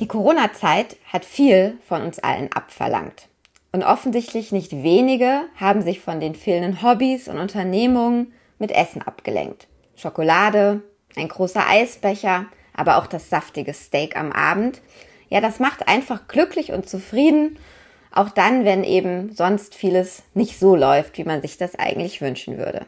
Die 0.00 0.06
Corona-Zeit 0.06 0.96
hat 1.12 1.24
viel 1.24 1.76
von 1.86 2.02
uns 2.02 2.18
allen 2.18 2.52
abverlangt. 2.52 3.28
Und 3.72 3.82
offensichtlich 3.82 4.52
nicht 4.52 4.72
wenige 4.72 5.42
haben 5.56 5.82
sich 5.82 6.00
von 6.00 6.20
den 6.20 6.34
fehlenden 6.34 6.82
Hobbys 6.82 7.28
und 7.28 7.38
Unternehmungen 7.38 8.32
mit 8.58 8.70
Essen 8.70 9.02
abgelenkt. 9.02 9.66
Schokolade, 9.96 10.82
ein 11.16 11.28
großer 11.28 11.66
Eisbecher, 11.68 12.46
aber 12.72 12.98
auch 12.98 13.06
das 13.06 13.28
saftige 13.28 13.74
Steak 13.74 14.16
am 14.16 14.32
Abend. 14.32 14.80
Ja, 15.28 15.40
das 15.40 15.58
macht 15.58 15.88
einfach 15.88 16.28
glücklich 16.28 16.72
und 16.72 16.88
zufrieden, 16.88 17.58
auch 18.12 18.30
dann, 18.30 18.64
wenn 18.64 18.84
eben 18.84 19.34
sonst 19.34 19.74
vieles 19.74 20.22
nicht 20.32 20.58
so 20.58 20.74
läuft, 20.74 21.18
wie 21.18 21.24
man 21.24 21.42
sich 21.42 21.58
das 21.58 21.74
eigentlich 21.74 22.20
wünschen 22.20 22.56
würde. 22.56 22.86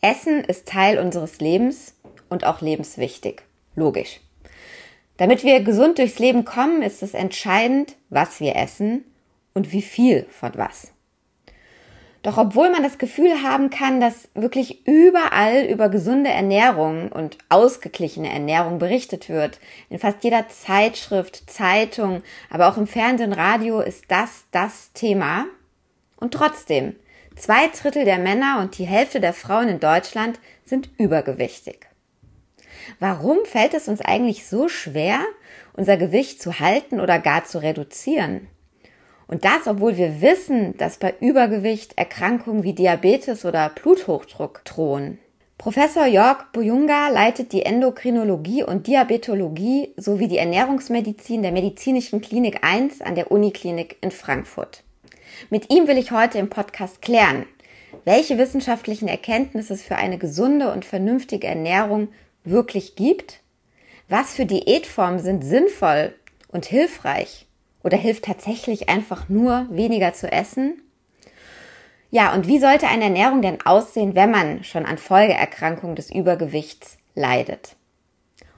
Essen 0.00 0.42
ist 0.42 0.66
Teil 0.66 0.98
unseres 0.98 1.38
Lebens 1.40 1.94
und 2.32 2.44
auch 2.44 2.60
lebenswichtig. 2.60 3.42
Logisch. 3.76 4.20
Damit 5.18 5.44
wir 5.44 5.62
gesund 5.62 5.98
durchs 5.98 6.18
Leben 6.18 6.44
kommen, 6.44 6.82
ist 6.82 7.02
es 7.02 7.14
entscheidend, 7.14 7.94
was 8.10 8.40
wir 8.40 8.56
essen 8.56 9.04
und 9.54 9.70
wie 9.72 9.82
viel 9.82 10.26
von 10.30 10.52
was. 10.56 10.92
Doch 12.22 12.38
obwohl 12.38 12.70
man 12.70 12.84
das 12.84 12.98
Gefühl 12.98 13.42
haben 13.42 13.70
kann, 13.70 14.00
dass 14.00 14.28
wirklich 14.34 14.86
überall 14.86 15.64
über 15.64 15.88
gesunde 15.88 16.30
Ernährung 16.30 17.10
und 17.10 17.36
ausgeglichene 17.48 18.32
Ernährung 18.32 18.78
berichtet 18.78 19.28
wird, 19.28 19.58
in 19.90 19.98
fast 19.98 20.22
jeder 20.22 20.48
Zeitschrift, 20.48 21.50
Zeitung, 21.50 22.22
aber 22.48 22.68
auch 22.68 22.76
im 22.76 22.86
Fernsehen, 22.86 23.32
Radio 23.32 23.80
ist 23.80 24.04
das 24.08 24.44
das 24.52 24.92
Thema. 24.92 25.46
Und 26.16 26.32
trotzdem, 26.32 26.94
zwei 27.34 27.66
Drittel 27.68 28.04
der 28.04 28.18
Männer 28.18 28.60
und 28.60 28.78
die 28.78 28.86
Hälfte 28.86 29.20
der 29.20 29.32
Frauen 29.32 29.68
in 29.68 29.80
Deutschland 29.80 30.38
sind 30.64 30.90
übergewichtig. 30.98 31.91
Warum 33.00 33.38
fällt 33.44 33.74
es 33.74 33.88
uns 33.88 34.00
eigentlich 34.00 34.46
so 34.46 34.68
schwer, 34.68 35.20
unser 35.74 35.96
Gewicht 35.96 36.42
zu 36.42 36.60
halten 36.60 37.00
oder 37.00 37.18
gar 37.18 37.44
zu 37.44 37.62
reduzieren? 37.62 38.48
Und 39.26 39.44
das, 39.44 39.66
obwohl 39.66 39.96
wir 39.96 40.20
wissen, 40.20 40.76
dass 40.76 40.98
bei 40.98 41.14
Übergewicht 41.20 41.96
Erkrankungen 41.96 42.64
wie 42.64 42.74
Diabetes 42.74 43.44
oder 43.44 43.70
Bluthochdruck 43.70 44.64
drohen. 44.64 45.18
Professor 45.56 46.06
Jörg 46.06 46.50
Bujunga 46.52 47.08
leitet 47.08 47.52
die 47.52 47.62
Endokrinologie 47.62 48.64
und 48.64 48.88
Diabetologie 48.88 49.94
sowie 49.96 50.26
die 50.26 50.38
Ernährungsmedizin 50.38 51.42
der 51.42 51.52
Medizinischen 51.52 52.20
Klinik 52.20 52.64
1 52.64 53.00
an 53.00 53.14
der 53.14 53.30
Uniklinik 53.30 53.96
in 54.00 54.10
Frankfurt. 54.10 54.82
Mit 55.50 55.72
ihm 55.72 55.86
will 55.86 55.98
ich 55.98 56.10
heute 56.10 56.38
im 56.38 56.50
Podcast 56.50 57.00
klären, 57.00 57.46
welche 58.04 58.38
wissenschaftlichen 58.38 59.08
Erkenntnisse 59.08 59.74
es 59.74 59.82
für 59.82 59.96
eine 59.96 60.18
gesunde 60.18 60.72
und 60.72 60.84
vernünftige 60.84 61.46
Ernährung 61.46 62.08
wirklich 62.44 62.96
gibt, 62.96 63.40
was 64.08 64.34
für 64.34 64.46
Diätformen 64.46 65.20
sind 65.20 65.42
sinnvoll 65.42 66.14
und 66.48 66.66
hilfreich 66.66 67.46
oder 67.82 67.96
hilft 67.96 68.24
tatsächlich 68.24 68.88
einfach 68.88 69.28
nur 69.28 69.66
weniger 69.70 70.12
zu 70.12 70.30
essen? 70.30 70.82
Ja, 72.10 72.34
und 72.34 72.46
wie 72.46 72.58
sollte 72.58 72.88
eine 72.88 73.04
Ernährung 73.04 73.40
denn 73.40 73.64
aussehen, 73.64 74.14
wenn 74.14 74.30
man 74.30 74.64
schon 74.64 74.84
an 74.84 74.98
Folgeerkrankungen 74.98 75.96
des 75.96 76.10
Übergewichts 76.10 76.98
leidet? 77.14 77.76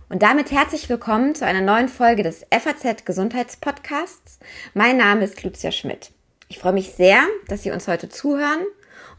Und 0.09 0.23
damit 0.23 0.51
herzlich 0.51 0.89
willkommen 0.89 1.35
zu 1.35 1.47
einer 1.47 1.61
neuen 1.61 1.89
Folge 1.89 2.23
des 2.23 2.45
FAZ 2.51 3.05
Gesundheitspodcasts. 3.05 4.39
Mein 4.75 4.97
Name 4.97 5.25
ist 5.25 5.43
Lucia 5.43 5.73
Schmidt. 5.73 6.11
Ich 6.49 6.59
freue 6.59 6.73
mich 6.73 6.93
sehr, 6.93 7.19
dass 7.49 7.63
Sie 7.63 7.71
uns 7.71 7.89
heute 7.89 8.09
zuhören 8.09 8.65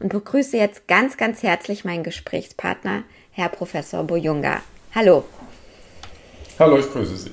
und 0.00 0.08
begrüße 0.08 0.56
jetzt 0.56 0.88
ganz, 0.88 1.16
ganz 1.16 1.42
herzlich 1.42 1.84
meinen 1.84 2.02
Gesprächspartner, 2.02 3.04
Herr 3.32 3.48
Professor 3.48 4.04
Bojunga. 4.04 4.60
Hallo. 4.94 5.24
Hallo, 6.58 6.78
ich 6.78 6.90
grüße 6.90 7.16
Sie. 7.16 7.30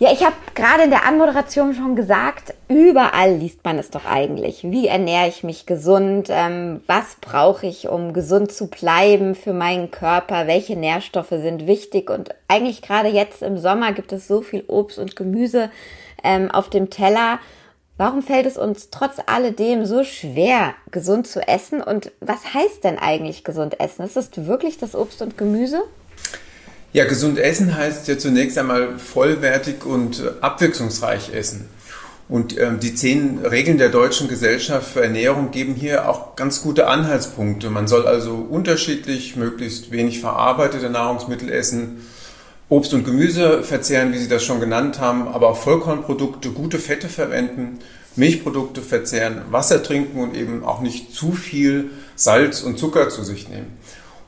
Ja, 0.00 0.10
ich 0.12 0.24
habe 0.24 0.34
gerade 0.56 0.82
in 0.82 0.90
der 0.90 1.06
Anmoderation 1.06 1.72
schon 1.72 1.94
gesagt, 1.94 2.52
überall 2.68 3.36
liest 3.36 3.64
man 3.64 3.78
es 3.78 3.90
doch 3.90 4.04
eigentlich. 4.04 4.64
Wie 4.64 4.88
ernähre 4.88 5.28
ich 5.28 5.44
mich 5.44 5.66
gesund? 5.66 6.26
Ähm, 6.30 6.82
was 6.88 7.16
brauche 7.20 7.66
ich, 7.66 7.88
um 7.88 8.12
gesund 8.12 8.50
zu 8.50 8.66
bleiben 8.66 9.36
für 9.36 9.52
meinen 9.52 9.92
Körper? 9.92 10.48
Welche 10.48 10.76
Nährstoffe 10.76 11.30
sind 11.30 11.68
wichtig? 11.68 12.10
Und 12.10 12.34
eigentlich 12.48 12.82
gerade 12.82 13.08
jetzt 13.08 13.42
im 13.42 13.56
Sommer 13.56 13.92
gibt 13.92 14.12
es 14.12 14.26
so 14.26 14.42
viel 14.42 14.64
Obst 14.66 14.98
und 14.98 15.14
Gemüse 15.14 15.70
ähm, 16.24 16.50
auf 16.50 16.68
dem 16.70 16.90
Teller. 16.90 17.38
Warum 17.96 18.22
fällt 18.22 18.46
es 18.46 18.56
uns 18.56 18.88
trotz 18.90 19.18
alledem 19.26 19.86
so 19.86 20.02
schwer, 20.02 20.74
gesund 20.90 21.28
zu 21.28 21.46
essen? 21.46 21.80
Und 21.80 22.10
was 22.20 22.52
heißt 22.52 22.82
denn 22.82 22.98
eigentlich 22.98 23.44
gesund 23.44 23.78
essen? 23.78 24.04
Ist 24.04 24.16
es 24.16 24.30
wirklich 24.34 24.78
das 24.78 24.96
Obst 24.96 25.22
und 25.22 25.38
Gemüse? 25.38 25.84
Ja, 26.92 27.04
gesund 27.04 27.38
essen 27.38 27.76
heißt 27.76 28.08
ja 28.08 28.18
zunächst 28.18 28.58
einmal 28.58 28.98
vollwertig 28.98 29.84
und 29.84 30.22
abwechslungsreich 30.40 31.32
essen. 31.34 31.68
Und 32.28 32.58
ähm, 32.58 32.80
die 32.80 32.94
zehn 32.94 33.38
Regeln 33.44 33.78
der 33.78 33.90
Deutschen 33.90 34.26
Gesellschaft 34.26 34.92
für 34.92 35.02
Ernährung 35.02 35.52
geben 35.52 35.74
hier 35.74 36.08
auch 36.08 36.34
ganz 36.34 36.62
gute 36.62 36.88
Anhaltspunkte. 36.88 37.70
Man 37.70 37.86
soll 37.86 38.08
also 38.08 38.34
unterschiedlich, 38.34 39.36
möglichst 39.36 39.92
wenig 39.92 40.20
verarbeitete 40.20 40.90
Nahrungsmittel 40.90 41.50
essen, 41.52 42.04
Obst 42.68 42.94
und 42.94 43.04
Gemüse 43.04 43.62
verzehren, 43.62 44.12
wie 44.12 44.18
Sie 44.18 44.28
das 44.28 44.42
schon 44.42 44.60
genannt 44.60 44.98
haben, 44.98 45.28
aber 45.28 45.50
auch 45.50 45.56
Vollkornprodukte, 45.56 46.50
gute 46.50 46.78
Fette 46.78 47.08
verwenden, 47.08 47.78
Milchprodukte 48.16 48.80
verzehren, 48.80 49.42
Wasser 49.50 49.82
trinken 49.82 50.20
und 50.20 50.34
eben 50.34 50.64
auch 50.64 50.80
nicht 50.80 51.12
zu 51.14 51.32
viel 51.32 51.90
Salz 52.16 52.62
und 52.62 52.78
Zucker 52.78 53.08
zu 53.08 53.22
sich 53.22 53.48
nehmen. 53.48 53.76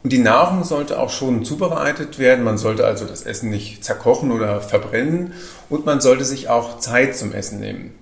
Und 0.02 0.12
die 0.12 0.18
Nahrung 0.18 0.62
sollte 0.62 1.00
auch 1.00 1.10
schon 1.10 1.44
zubereitet 1.44 2.18
werden. 2.20 2.44
Man 2.44 2.58
sollte 2.58 2.84
also 2.84 3.06
das 3.06 3.22
Essen 3.22 3.50
nicht 3.50 3.82
zerkochen 3.82 4.30
oder 4.30 4.60
verbrennen. 4.60 5.32
Und 5.68 5.84
man 5.84 6.00
sollte 6.00 6.24
sich 6.24 6.48
auch 6.48 6.78
Zeit 6.78 7.16
zum 7.16 7.32
Essen 7.32 7.58
nehmen. 7.58 7.92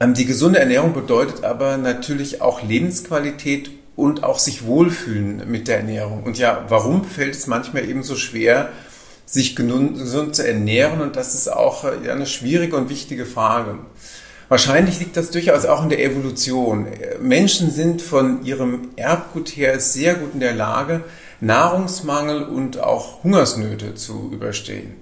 Ähm, 0.00 0.14
die 0.14 0.24
gesunde 0.24 0.58
Ernährung 0.58 0.94
bedeutet 0.94 1.44
aber 1.44 1.76
natürlich 1.76 2.40
auch 2.40 2.62
Lebensqualität 2.62 3.70
und 3.94 4.24
auch 4.24 4.38
sich 4.38 4.64
wohlfühlen 4.64 5.42
mit 5.50 5.68
der 5.68 5.78
Ernährung. 5.78 6.22
Und 6.22 6.38
ja, 6.38 6.64
warum 6.68 7.04
fällt 7.04 7.34
es 7.34 7.46
manchmal 7.46 7.86
eben 7.86 8.02
so 8.02 8.16
schwer, 8.16 8.70
sich 9.26 9.56
gesund 9.56 10.34
zu 10.34 10.46
ernähren? 10.46 11.00
Und 11.00 11.16
das 11.16 11.34
ist 11.34 11.52
auch 11.52 11.84
äh, 11.84 12.10
eine 12.10 12.26
schwierige 12.26 12.76
und 12.76 12.88
wichtige 12.88 13.26
Frage. 13.26 13.78
Wahrscheinlich 14.48 15.00
liegt 15.00 15.16
das 15.16 15.30
durchaus 15.30 15.64
auch 15.64 15.82
in 15.82 15.88
der 15.88 16.04
Evolution. 16.04 16.86
Menschen 17.22 17.70
sind 17.70 18.02
von 18.02 18.44
ihrem 18.44 18.90
Erbgut 18.96 19.56
her 19.56 19.80
sehr 19.80 20.14
gut 20.14 20.34
in 20.34 20.40
der 20.40 20.52
Lage, 20.52 21.04
Nahrungsmangel 21.40 22.42
und 22.42 22.78
auch 22.78 23.24
Hungersnöte 23.24 23.94
zu 23.94 24.30
überstehen. 24.30 24.96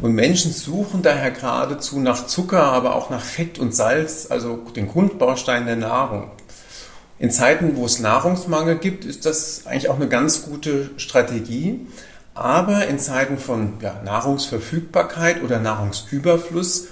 Und 0.00 0.14
Menschen 0.14 0.52
suchen 0.52 1.02
daher 1.02 1.32
geradezu 1.32 1.98
nach 1.98 2.26
Zucker, 2.26 2.62
aber 2.62 2.94
auch 2.94 3.10
nach 3.10 3.24
Fett 3.24 3.58
und 3.58 3.74
Salz, 3.74 4.28
also 4.30 4.56
den 4.76 4.88
Grundbaustein 4.88 5.66
der 5.66 5.76
Nahrung. 5.76 6.30
In 7.18 7.30
Zeiten, 7.30 7.76
wo 7.76 7.84
es 7.84 7.98
Nahrungsmangel 7.98 8.78
gibt, 8.78 9.04
ist 9.04 9.26
das 9.26 9.66
eigentlich 9.66 9.88
auch 9.88 9.96
eine 9.96 10.08
ganz 10.08 10.44
gute 10.44 10.90
Strategie. 10.96 11.86
Aber 12.34 12.86
in 12.86 12.98
Zeiten 12.98 13.38
von 13.38 13.74
ja, 13.80 14.00
Nahrungsverfügbarkeit 14.04 15.42
oder 15.42 15.58
Nahrungsüberfluss 15.58 16.88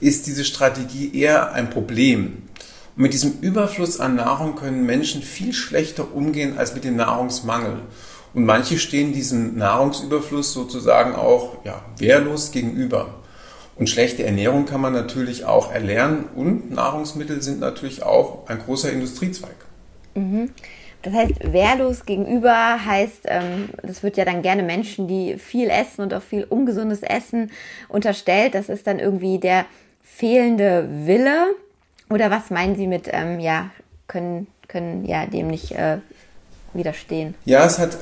ist 0.00 0.26
diese 0.26 0.44
Strategie 0.44 1.18
eher 1.18 1.52
ein 1.52 1.70
Problem. 1.70 2.42
Und 2.96 3.02
mit 3.02 3.12
diesem 3.12 3.40
Überfluss 3.40 3.98
an 3.98 4.14
Nahrung 4.14 4.56
können 4.56 4.86
Menschen 4.86 5.22
viel 5.22 5.52
schlechter 5.52 6.14
umgehen 6.14 6.58
als 6.58 6.74
mit 6.74 6.84
dem 6.84 6.96
Nahrungsmangel. 6.96 7.80
Und 8.32 8.44
manche 8.44 8.78
stehen 8.78 9.12
diesem 9.12 9.56
Nahrungsüberfluss 9.56 10.52
sozusagen 10.52 11.14
auch 11.14 11.64
ja, 11.64 11.82
wehrlos 11.98 12.52
gegenüber. 12.52 13.14
Und 13.76 13.90
schlechte 13.90 14.24
Ernährung 14.24 14.66
kann 14.66 14.80
man 14.80 14.92
natürlich 14.92 15.44
auch 15.44 15.70
erlernen 15.72 16.24
und 16.34 16.70
Nahrungsmittel 16.70 17.42
sind 17.42 17.60
natürlich 17.60 18.02
auch 18.02 18.46
ein 18.48 18.58
großer 18.58 18.90
Industriezweig. 18.90 19.56
Mhm. 20.14 20.50
Das 21.06 21.14
heißt, 21.14 21.52
wehrlos 21.52 22.04
gegenüber 22.04 22.84
heißt, 22.84 23.26
ähm, 23.26 23.68
das 23.80 24.02
wird 24.02 24.16
ja 24.16 24.24
dann 24.24 24.42
gerne 24.42 24.64
Menschen, 24.64 25.06
die 25.06 25.38
viel 25.38 25.70
essen 25.70 26.02
und 26.02 26.12
auch 26.12 26.22
viel 26.22 26.42
ungesundes 26.42 27.04
Essen 27.04 27.52
unterstellt. 27.88 28.56
Das 28.56 28.68
ist 28.68 28.88
dann 28.88 28.98
irgendwie 28.98 29.38
der 29.38 29.66
fehlende 30.02 30.88
Wille? 31.06 31.54
Oder 32.10 32.28
was 32.32 32.50
meinen 32.50 32.74
Sie 32.74 32.88
mit, 32.88 33.08
ähm, 33.12 33.38
ja, 33.38 33.70
können, 34.08 34.48
können 34.66 35.04
ja 35.04 35.26
dem 35.26 35.46
nicht 35.46 35.70
äh, 35.70 35.98
widerstehen? 36.74 37.36
Ja, 37.44 37.64
es 37.66 37.78
hat, 37.78 37.96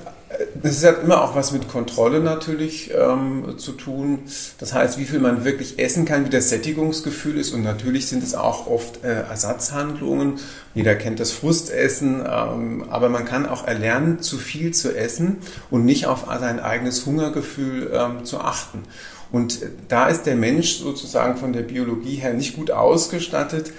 es 0.62 0.84
hat 0.84 1.02
immer 1.02 1.22
auch 1.22 1.34
was 1.34 1.52
mit 1.52 1.68
Kontrolle 1.68 2.20
natürlich 2.20 2.90
ähm, 2.94 3.54
zu 3.58 3.72
tun. 3.72 4.20
Das 4.58 4.72
heißt, 4.72 4.98
wie 4.98 5.04
viel 5.04 5.18
man 5.18 5.44
wirklich 5.44 5.78
essen 5.78 6.04
kann, 6.04 6.24
wie 6.24 6.30
das 6.30 6.48
Sättigungsgefühl 6.48 7.36
ist. 7.38 7.52
Und 7.52 7.62
natürlich 7.62 8.08
sind 8.08 8.22
es 8.22 8.34
auch 8.34 8.66
oft 8.66 9.04
äh, 9.04 9.22
Ersatzhandlungen. 9.22 10.38
Jeder 10.74 10.94
kennt 10.94 11.20
das 11.20 11.32
Frustessen, 11.32 12.24
ähm, 12.26 12.84
aber 12.88 13.08
man 13.08 13.24
kann 13.24 13.46
auch 13.46 13.66
erlernen, 13.66 14.20
zu 14.20 14.38
viel 14.38 14.72
zu 14.72 14.96
essen 14.96 15.38
und 15.70 15.84
nicht 15.84 16.06
auf 16.06 16.26
sein 16.40 16.60
eigenes 16.60 17.06
Hungergefühl 17.06 17.90
ähm, 17.92 18.24
zu 18.24 18.40
achten. 18.40 18.82
Und 19.30 19.60
da 19.88 20.08
ist 20.08 20.24
der 20.26 20.36
Mensch 20.36 20.78
sozusagen 20.78 21.36
von 21.36 21.52
der 21.52 21.62
Biologie 21.62 22.16
her 22.16 22.34
nicht 22.34 22.56
gut 22.56 22.70
ausgestattet, 22.70 23.72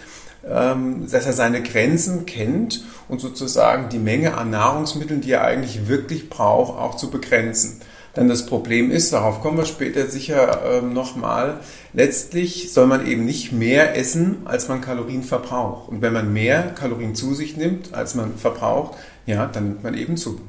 dass 0.47 1.25
er 1.25 1.33
seine 1.33 1.63
Grenzen 1.63 2.25
kennt 2.25 2.83
und 3.07 3.19
sozusagen 3.19 3.89
die 3.89 3.97
Menge 3.97 4.38
an 4.38 4.51
Nahrungsmitteln, 4.51 5.21
die 5.21 5.31
er 5.31 5.44
eigentlich 5.44 5.88
wirklich 5.88 6.30
braucht, 6.30 6.80
auch 6.80 6.95
zu 6.95 7.09
begrenzen. 7.09 7.81
dann 8.13 8.30
das 8.30 8.45
Problem 8.45 8.92
ist, 8.92 9.12
darauf 9.12 9.42
kommen 9.42 9.57
wir 9.57 9.65
später 9.65 10.07
sicher 10.07 10.62
ähm, 10.65 10.94
nochmal, 10.94 11.59
letztlich 11.94 12.71
soll 12.71 12.88
man 12.88 13.06
eben 13.06 13.25
nicht 13.25 13.51
mehr 13.51 13.97
essen, 13.97 14.38
als 14.45 14.69
man 14.69 14.81
Kalorien 14.81 15.24
verbraucht. 15.24 15.89
Und 15.89 16.01
wenn 16.01 16.13
man 16.13 16.31
mehr 16.31 16.63
Kalorien 16.63 17.15
zu 17.15 17.33
sich 17.33 17.57
nimmt, 17.57 17.94
als 17.94 18.15
man 18.15 18.38
verbraucht, 18.38 18.97
ja, 19.25 19.47
dann 19.47 19.69
nimmt 19.69 19.83
man 19.83 19.95
eben 19.95 20.15
zu. 20.15 20.39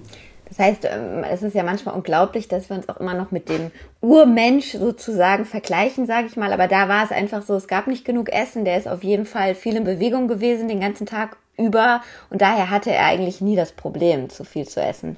Das 0.56 0.66
heißt, 0.66 0.84
ähm, 0.84 1.24
es 1.30 1.42
ist 1.42 1.54
ja 1.54 1.62
manchmal 1.62 1.94
unglaublich, 1.94 2.48
dass 2.48 2.70
wir 2.70 2.76
uns 2.76 2.88
auch 2.88 2.96
immer 2.96 3.14
noch 3.14 3.30
mit 3.30 3.48
dem 3.48 3.70
Urmensch 4.00 4.72
sozusagen 4.72 5.44
vergleichen, 5.44 6.06
sage 6.06 6.28
ich 6.28 6.36
mal. 6.36 6.52
Aber 6.52 6.66
da 6.66 6.88
war 6.88 7.04
es 7.04 7.10
einfach 7.10 7.42
so, 7.42 7.54
es 7.54 7.68
gab 7.68 7.86
nicht 7.86 8.04
genug 8.04 8.30
Essen. 8.32 8.64
Der 8.64 8.78
ist 8.78 8.88
auf 8.88 9.04
jeden 9.04 9.26
Fall 9.26 9.54
viel 9.54 9.76
in 9.76 9.84
Bewegung 9.84 10.28
gewesen 10.28 10.68
den 10.68 10.80
ganzen 10.80 11.06
Tag 11.06 11.36
über. 11.58 12.00
Und 12.30 12.40
daher 12.40 12.70
hatte 12.70 12.90
er 12.90 13.04
eigentlich 13.04 13.40
nie 13.42 13.56
das 13.56 13.72
Problem, 13.72 14.30
zu 14.30 14.44
viel 14.44 14.66
zu 14.66 14.80
essen. 14.80 15.16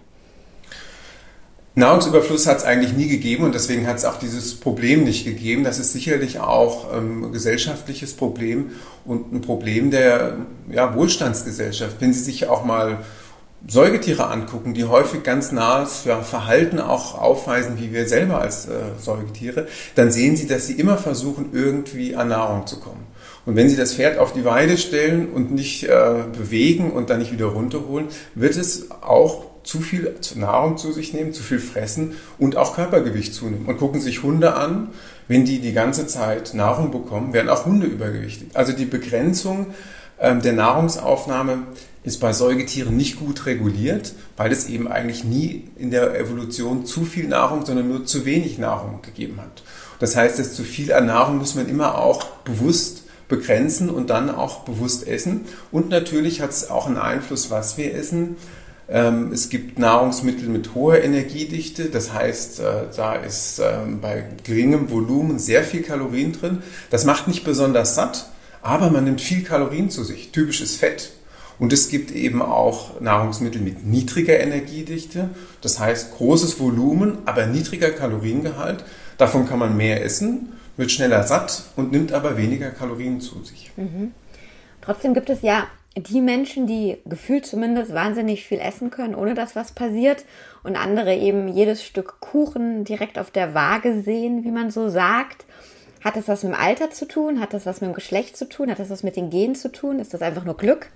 Nahrungsüberfluss 1.77 2.49
hat 2.49 2.57
es 2.57 2.65
eigentlich 2.65 2.95
nie 2.95 3.07
gegeben 3.07 3.45
und 3.45 3.55
deswegen 3.55 3.87
hat 3.87 3.99
es 3.99 4.05
auch 4.05 4.19
dieses 4.19 4.59
Problem 4.59 5.05
nicht 5.05 5.25
gegeben. 5.25 5.63
Das 5.63 5.79
ist 5.79 5.93
sicherlich 5.93 6.41
auch 6.41 6.93
ähm, 6.93 7.27
ein 7.27 7.33
gesellschaftliches 7.33 8.15
Problem 8.15 8.73
und 9.05 9.33
ein 9.33 9.41
Problem 9.41 9.93
der 9.93 10.39
ja, 10.69 10.97
Wohlstandsgesellschaft. 10.97 12.01
Wenn 12.01 12.13
Sie 12.13 12.19
sich 12.19 12.49
auch 12.49 12.65
mal 12.65 12.99
Säugetiere 13.67 14.29
angucken, 14.29 14.73
die 14.73 14.85
häufig 14.85 15.25
ganz 15.25 15.53
nahes 15.53 16.05
Verhalten 16.23 16.79
auch 16.79 17.21
aufweisen, 17.21 17.79
wie 17.79 17.93
wir 17.93 18.07
selber 18.07 18.41
als 18.41 18.67
äh, 18.67 18.71
Säugetiere, 19.01 19.67
dann 19.95 20.11
sehen 20.11 20.37
Sie, 20.37 20.47
dass 20.47 20.67
sie 20.67 20.75
immer 20.75 20.97
versuchen, 20.97 21.51
irgendwie 21.53 22.15
an 22.15 22.29
Nahrung 22.29 22.67
zu 22.67 22.79
kommen. 22.79 23.07
Und 23.45 23.57
wenn 23.57 23.69
Sie 23.69 23.77
das 23.77 23.95
Pferd 23.95 24.19
auf 24.19 24.33
die 24.33 24.45
Weide 24.45 24.77
stellen 24.79 25.29
und 25.31 25.53
nicht 25.53 25.85
äh, 25.85 26.25
bewegen 26.37 26.93
und 26.93 27.11
dann 27.11 27.19
nicht 27.19 27.33
wieder 27.33 27.47
runterholen, 27.47 28.09
wird 28.35 28.57
es 28.57 28.91
auch 29.03 29.47
zu 29.65 29.81
viel 29.81 30.15
Nahrung 30.35 30.79
zu 30.79 30.93
sich 30.93 31.13
nehmen, 31.13 31.33
zu 31.33 31.43
viel 31.43 31.59
fressen 31.59 32.13
und 32.39 32.57
auch 32.57 32.75
Körpergewicht 32.75 33.35
zunehmen. 33.35 33.67
Und 33.67 33.79
gucken 33.79 34.01
sich 34.01 34.23
Hunde 34.23 34.55
an, 34.55 34.89
wenn 35.29 35.45
die 35.45 35.61
die 35.61 35.73
ganze 35.73 36.07
Zeit 36.07 36.55
Nahrung 36.55 36.91
bekommen, 36.91 37.33
werden 37.33 37.51
auch 37.51 37.67
Hunde 37.67 37.87
übergewichtig. 37.87 38.49
Also 38.55 38.73
die 38.73 38.87
Begrenzung 38.87 39.67
ähm, 40.19 40.43
der 40.43 40.55
Nahrungsaufnahme 40.55 41.59
ist 42.09 42.19
bei 42.19 42.33
Säugetieren 42.33 42.97
nicht 42.97 43.19
gut 43.19 43.47
reguliert, 43.47 44.15
weil 44.37 44.51
es 44.51 44.69
eben 44.69 44.89
eigentlich 44.89 45.25
nie 45.25 45.69
in 45.77 45.91
der 45.91 46.19
Evolution 46.19 46.87
zu 46.87 47.05
viel 47.05 47.29
Nahrung, 47.29 47.65
sondern 47.65 47.89
nur 47.89 48.07
zu 48.07 48.25
wenig 48.25 48.59
Nahrung 48.59 49.03
gegeben 49.03 49.39
hat. 49.41 49.63
Das 50.01 50.17
heißt, 50.17 50.39
dass 50.39 50.55
zu 50.55 50.65
viel 50.65 50.93
an 50.93 51.07
Nahrung 51.07 51.39
muss 51.39 51.55
man 51.55 51.69
immer 51.69 51.99
auch 51.99 52.25
bewusst 52.45 53.05
begrenzen 53.29 53.91
und 53.91 54.11
dann 54.11 54.31
auch 54.31 54.61
bewusst 54.61 55.07
essen. 55.07 55.43
Und 55.71 55.91
natürlich 55.91 56.41
hat 56.41 56.51
es 56.51 56.71
auch 56.71 56.87
einen 56.87 56.97
Einfluss, 56.97 57.51
was 57.51 57.77
wir 57.77 57.95
essen. 57.95 58.37
Ähm, 58.89 59.33
es 59.33 59.51
gibt 59.51 59.79
Nahrungsmittel 59.79 60.49
mit 60.49 60.75
hoher 60.75 61.03
Energiedichte, 61.03 61.91
das 61.91 62.15
heißt, 62.15 62.61
äh, 62.61 62.65
da 62.97 63.17
ist 63.17 63.61
ähm, 63.63 64.01
bei 64.01 64.25
geringem 64.45 64.91
Volumen 64.91 65.39
sehr 65.39 65.63
viel 65.63 65.83
Kalorien 65.83 66.33
drin. 66.33 66.63
Das 66.89 67.05
macht 67.05 67.29
nicht 67.29 67.45
besonders 67.45 67.95
satt, 67.95 68.31
aber 68.63 68.89
man 68.89 69.05
nimmt 69.05 69.21
viel 69.21 69.43
Kalorien 69.43 69.91
zu 69.91 70.05
sich, 70.05 70.31
typisches 70.33 70.77
Fett. 70.77 71.13
Und 71.59 71.73
es 71.73 71.89
gibt 71.89 72.13
eben 72.13 72.41
auch 72.41 73.01
Nahrungsmittel 73.01 73.61
mit 73.61 73.85
niedriger 73.85 74.39
Energiedichte, 74.39 75.31
das 75.61 75.81
heißt 75.81 76.17
großes 76.17 76.61
Volumen, 76.61 77.19
aber 77.25 77.47
niedriger 77.47 77.91
Kaloriengehalt. 77.91 78.85
Davon 79.17 79.49
kann 79.49 79.59
man 79.59 79.77
mehr 79.77 80.05
essen, 80.05 80.53
wird 80.77 80.93
schneller 80.93 81.25
satt 81.25 81.65
und 81.77 81.91
nimmt 81.91 82.13
aber 82.13 82.37
weniger 82.37 82.71
Kalorien 82.71 83.21
zu 83.21 83.43
sich. 83.43 83.73
Mhm. 83.77 84.13
Trotzdem 84.81 85.15
gibt 85.15 85.29
es 85.29 85.43
ja 85.43 85.67
die 85.97 86.21
Menschen, 86.21 86.67
die 86.69 86.99
gefühlt 87.07 87.45
zumindest 87.45 87.93
wahnsinnig 87.93 88.45
viel 88.45 88.61
essen 88.61 88.91
können, 88.91 89.17
ohne 89.17 89.35
dass 89.35 89.57
was 89.57 89.73
passiert, 89.73 90.25
und 90.63 90.77
andere 90.77 91.15
eben 91.17 91.49
jedes 91.49 91.83
Stück 91.83 92.21
Kuchen 92.21 92.85
direkt 92.85 93.19
auf 93.19 93.31
der 93.31 93.55
Waage 93.55 94.03
sehen, 94.03 94.45
wie 94.45 94.51
man 94.51 94.71
so 94.71 94.89
sagt. 94.89 95.45
Hat 96.05 96.15
das 96.15 96.29
was 96.29 96.45
mit 96.45 96.53
dem 96.53 96.61
Alter 96.61 96.91
zu 96.91 97.09
tun? 97.09 97.41
Hat 97.41 97.53
das 97.53 97.67
was 97.67 97.81
mit 97.81 97.91
dem 97.91 97.95
Geschlecht 97.95 98.37
zu 98.37 98.49
tun? 98.49 98.71
Hat 98.71 98.79
das 98.79 98.91
was 98.91 99.03
mit 99.03 99.17
den 99.17 99.31
Genen 99.31 99.57
zu 99.57 99.73
tun? 99.73 99.99
Ist 99.99 100.15
das 100.15 100.23
einfach 100.23 100.45
nur 100.45 100.57
Glück? 100.57 100.91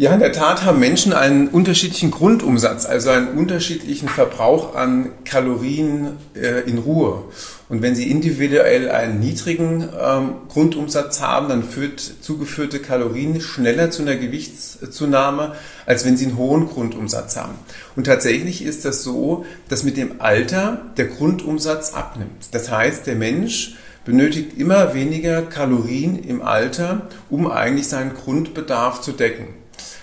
Ja, 0.00 0.14
in 0.14 0.20
der 0.20 0.32
Tat 0.32 0.64
haben 0.64 0.78
Menschen 0.80 1.12
einen 1.12 1.48
unterschiedlichen 1.48 2.10
Grundumsatz, 2.10 2.86
also 2.86 3.10
einen 3.10 3.36
unterschiedlichen 3.36 4.08
Verbrauch 4.08 4.74
an 4.74 5.10
Kalorien 5.26 6.16
äh, 6.34 6.60
in 6.66 6.78
Ruhe. 6.78 7.24
Und 7.68 7.82
wenn 7.82 7.94
sie 7.94 8.10
individuell 8.10 8.90
einen 8.90 9.20
niedrigen 9.20 9.90
ähm, 10.02 10.36
Grundumsatz 10.48 11.20
haben, 11.20 11.50
dann 11.50 11.62
führt 11.62 12.00
zugeführte 12.00 12.78
Kalorien 12.78 13.42
schneller 13.42 13.90
zu 13.90 14.00
einer 14.00 14.16
Gewichtszunahme, 14.16 15.54
als 15.84 16.06
wenn 16.06 16.16
sie 16.16 16.28
einen 16.28 16.38
hohen 16.38 16.70
Grundumsatz 16.70 17.36
haben. 17.36 17.56
Und 17.94 18.04
tatsächlich 18.04 18.64
ist 18.64 18.86
das 18.86 19.02
so, 19.02 19.44
dass 19.68 19.82
mit 19.82 19.98
dem 19.98 20.22
Alter 20.22 20.80
der 20.96 21.08
Grundumsatz 21.08 21.92
abnimmt. 21.92 22.48
Das 22.52 22.70
heißt, 22.70 23.06
der 23.06 23.16
Mensch 23.16 23.74
benötigt 24.06 24.56
immer 24.56 24.94
weniger 24.94 25.42
Kalorien 25.42 26.24
im 26.24 26.40
Alter, 26.40 27.02
um 27.28 27.50
eigentlich 27.50 27.88
seinen 27.88 28.14
Grundbedarf 28.14 29.02
zu 29.02 29.12
decken. 29.12 29.59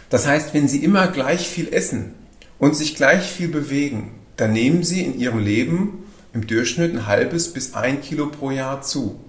Das 0.09 0.27
heißt, 0.27 0.53
wenn 0.53 0.67
Sie 0.67 0.83
immer 0.83 1.07
gleich 1.07 1.47
viel 1.47 1.73
essen 1.73 2.13
und 2.59 2.75
sich 2.75 2.95
gleich 2.95 3.23
viel 3.23 3.49
bewegen, 3.49 4.11
dann 4.37 4.53
nehmen 4.53 4.83
Sie 4.83 5.01
in 5.01 5.19
Ihrem 5.19 5.39
Leben 5.39 6.05
im 6.33 6.47
Durchschnitt 6.47 6.93
ein 6.93 7.07
halbes 7.07 7.51
bis 7.53 7.73
ein 7.73 8.01
Kilo 8.01 8.27
pro 8.27 8.51
Jahr 8.51 8.81
zu. 8.81 9.19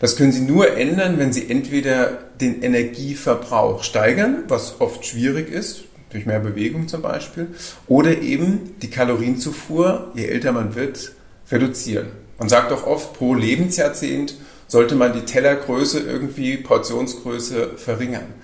Das 0.00 0.16
können 0.16 0.32
Sie 0.32 0.40
nur 0.40 0.76
ändern, 0.76 1.18
wenn 1.18 1.32
Sie 1.32 1.48
entweder 1.48 2.18
den 2.40 2.62
Energieverbrauch 2.62 3.82
steigern, 3.82 4.44
was 4.48 4.80
oft 4.80 5.04
schwierig 5.04 5.50
ist, 5.50 5.82
durch 6.10 6.26
mehr 6.26 6.40
Bewegung 6.40 6.88
zum 6.88 7.02
Beispiel, 7.02 7.48
oder 7.86 8.18
eben 8.20 8.76
die 8.82 8.90
Kalorienzufuhr, 8.90 10.10
je 10.14 10.24
älter 10.24 10.52
man 10.52 10.74
wird, 10.74 11.12
reduzieren. 11.52 12.08
Man 12.38 12.48
sagt 12.48 12.72
auch 12.72 12.86
oft, 12.86 13.12
pro 13.12 13.34
Lebensjahrzehnt 13.34 14.34
sollte 14.66 14.94
man 14.94 15.12
die 15.12 15.26
Tellergröße 15.26 16.00
irgendwie, 16.00 16.56
Portionsgröße 16.56 17.72
verringern. 17.76 18.34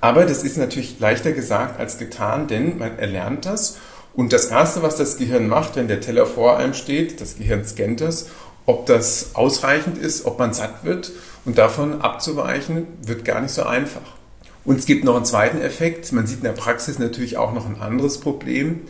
Aber 0.00 0.26
das 0.26 0.42
ist 0.42 0.58
natürlich 0.58 0.98
leichter 1.00 1.32
gesagt 1.32 1.80
als 1.80 1.98
getan, 1.98 2.46
denn 2.48 2.78
man 2.78 2.98
erlernt 2.98 3.46
das. 3.46 3.78
Und 4.14 4.32
das 4.32 4.46
Erste, 4.46 4.82
was 4.82 4.96
das 4.96 5.16
Gehirn 5.16 5.48
macht, 5.48 5.76
wenn 5.76 5.88
der 5.88 6.00
Teller 6.00 6.26
vor 6.26 6.56
einem 6.56 6.74
steht, 6.74 7.20
das 7.20 7.36
Gehirn 7.36 7.64
scannt 7.64 8.00
das, 8.00 8.28
ob 8.64 8.86
das 8.86 9.34
ausreichend 9.34 9.98
ist, 9.98 10.24
ob 10.24 10.38
man 10.38 10.54
satt 10.54 10.84
wird. 10.84 11.12
Und 11.44 11.58
davon 11.58 12.00
abzuweichen, 12.00 12.86
wird 13.02 13.24
gar 13.24 13.40
nicht 13.40 13.52
so 13.52 13.62
einfach. 13.62 14.16
Und 14.64 14.80
es 14.80 14.86
gibt 14.86 15.04
noch 15.04 15.14
einen 15.14 15.24
zweiten 15.24 15.60
Effekt. 15.60 16.12
Man 16.12 16.26
sieht 16.26 16.38
in 16.38 16.44
der 16.44 16.52
Praxis 16.52 16.98
natürlich 16.98 17.36
auch 17.36 17.52
noch 17.52 17.66
ein 17.66 17.80
anderes 17.80 18.18
Problem. 18.18 18.80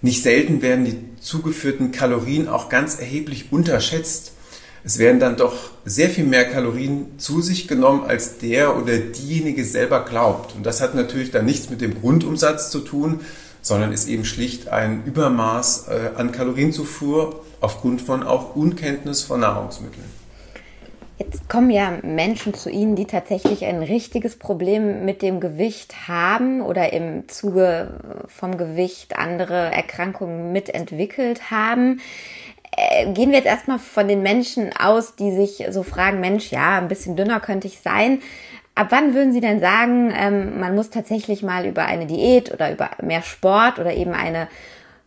Nicht 0.00 0.22
selten 0.22 0.62
werden 0.62 0.84
die 0.84 1.20
zugeführten 1.20 1.90
Kalorien 1.90 2.48
auch 2.48 2.68
ganz 2.68 3.00
erheblich 3.00 3.50
unterschätzt 3.50 4.32
es 4.88 4.98
werden 4.98 5.20
dann 5.20 5.36
doch 5.36 5.54
sehr 5.84 6.08
viel 6.08 6.24
mehr 6.24 6.46
Kalorien 6.46 7.18
zu 7.18 7.42
sich 7.42 7.68
genommen, 7.68 8.04
als 8.08 8.38
der 8.38 8.74
oder 8.74 8.96
diejenige 8.96 9.62
selber 9.62 10.02
glaubt. 10.02 10.56
Und 10.56 10.64
das 10.64 10.80
hat 10.80 10.94
natürlich 10.94 11.30
dann 11.30 11.44
nichts 11.44 11.68
mit 11.68 11.82
dem 11.82 12.00
Grundumsatz 12.00 12.70
zu 12.70 12.80
tun, 12.80 13.20
sondern 13.60 13.92
ist 13.92 14.08
eben 14.08 14.24
schlicht 14.24 14.68
ein 14.68 15.04
Übermaß 15.04 15.88
äh, 15.88 16.18
an 16.18 16.32
Kalorienzufuhr 16.32 17.44
aufgrund 17.60 18.00
von 18.00 18.22
auch 18.22 18.56
Unkenntnis 18.56 19.20
von 19.20 19.40
Nahrungsmitteln. 19.40 20.06
Jetzt 21.18 21.50
kommen 21.50 21.70
ja 21.70 21.98
Menschen 22.02 22.54
zu 22.54 22.70
Ihnen, 22.70 22.96
die 22.96 23.04
tatsächlich 23.04 23.66
ein 23.66 23.82
richtiges 23.82 24.36
Problem 24.36 25.04
mit 25.04 25.20
dem 25.20 25.40
Gewicht 25.40 26.08
haben 26.08 26.62
oder 26.62 26.94
im 26.94 27.28
Zuge 27.28 28.24
vom 28.28 28.56
Gewicht 28.56 29.18
andere 29.18 29.70
Erkrankungen 29.70 30.52
mitentwickelt 30.52 31.50
haben. 31.50 32.00
Äh, 32.78 33.12
gehen 33.12 33.30
wir 33.30 33.38
jetzt 33.38 33.46
erstmal 33.46 33.78
von 33.78 34.06
den 34.08 34.22
Menschen 34.22 34.70
aus, 34.78 35.16
die 35.16 35.32
sich 35.32 35.64
so 35.70 35.82
fragen, 35.82 36.20
Mensch, 36.20 36.50
ja, 36.50 36.78
ein 36.78 36.88
bisschen 36.88 37.16
dünner 37.16 37.40
könnte 37.40 37.66
ich 37.66 37.80
sein. 37.80 38.20
Ab 38.74 38.88
wann 38.90 39.14
würden 39.14 39.32
Sie 39.32 39.40
denn 39.40 39.58
sagen, 39.58 40.12
ähm, 40.16 40.60
man 40.60 40.74
muss 40.76 40.90
tatsächlich 40.90 41.42
mal 41.42 41.66
über 41.66 41.84
eine 41.86 42.06
Diät 42.06 42.52
oder 42.52 42.70
über 42.70 42.90
mehr 43.02 43.22
Sport 43.22 43.80
oder 43.80 43.92
eben 43.94 44.12
eine 44.12 44.46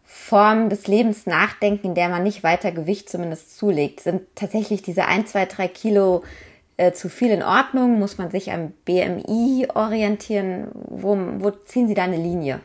Form 0.04 0.68
des 0.68 0.88
Lebens 0.88 1.26
nachdenken, 1.26 1.88
in 1.88 1.96
der 1.96 2.10
man 2.10 2.24
nicht 2.24 2.44
weiter 2.44 2.72
Gewicht 2.72 3.10
zumindest 3.10 3.58
zulegt? 3.58 4.02
Sind 4.02 4.24
tatsächlich 4.36 4.82
diese 4.82 5.06
ein, 5.06 5.26
zwei, 5.26 5.46
drei 5.46 5.70
Kilo 5.70 6.24
äh, 6.76 6.92
zu 6.92 7.08
viel 7.08 7.32
in 7.32 7.44
Ordnung? 7.44 8.00
Muss 8.00 8.18
man 8.18 8.30
sich 8.30 8.52
am 8.52 8.74
BMI 8.84 9.68
orientieren? 9.74 10.68
Wo, 10.74 11.18
wo 11.38 11.52
ziehen 11.52 11.88
Sie 11.88 11.94
da 11.94 12.04
eine 12.04 12.18
Linie? 12.18 12.60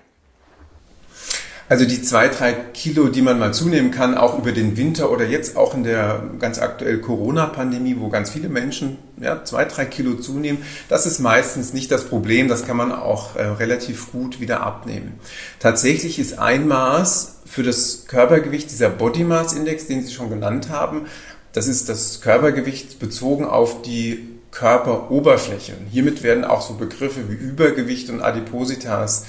Also 1.68 1.84
die 1.84 2.00
zwei, 2.00 2.28
drei 2.28 2.52
Kilo, 2.52 3.08
die 3.08 3.22
man 3.22 3.40
mal 3.40 3.52
zunehmen 3.52 3.90
kann, 3.90 4.16
auch 4.16 4.38
über 4.38 4.52
den 4.52 4.76
Winter 4.76 5.10
oder 5.10 5.26
jetzt 5.26 5.56
auch 5.56 5.74
in 5.74 5.82
der 5.82 6.22
ganz 6.38 6.60
aktuell 6.60 7.00
Corona-Pandemie, 7.00 7.96
wo 7.98 8.08
ganz 8.08 8.30
viele 8.30 8.48
Menschen 8.48 8.98
ja, 9.20 9.42
zwei, 9.44 9.64
drei 9.64 9.84
Kilo 9.84 10.14
zunehmen, 10.14 10.62
das 10.88 11.06
ist 11.06 11.18
meistens 11.18 11.72
nicht 11.72 11.90
das 11.90 12.04
Problem. 12.04 12.46
Das 12.46 12.66
kann 12.66 12.76
man 12.76 12.92
auch 12.92 13.34
äh, 13.34 13.42
relativ 13.42 14.12
gut 14.12 14.40
wieder 14.40 14.60
abnehmen. 14.60 15.18
Tatsächlich 15.58 16.20
ist 16.20 16.38
ein 16.38 16.68
Maß 16.68 17.40
für 17.46 17.64
das 17.64 18.06
Körpergewicht 18.06 18.70
dieser 18.70 18.90
Body 18.90 19.24
Mass 19.24 19.52
Index, 19.52 19.88
den 19.88 20.04
Sie 20.04 20.12
schon 20.12 20.30
genannt 20.30 20.68
haben, 20.68 21.06
das 21.52 21.68
ist 21.68 21.88
das 21.88 22.20
Körpergewicht 22.20 22.98
bezogen 22.98 23.44
auf 23.46 23.80
die 23.82 24.28
Körperoberfläche. 24.50 25.72
Hiermit 25.90 26.22
werden 26.22 26.44
auch 26.44 26.60
so 26.60 26.74
Begriffe 26.74 27.28
wie 27.28 27.34
Übergewicht 27.34 28.10
und 28.10 28.20
Adipositas 28.20 29.24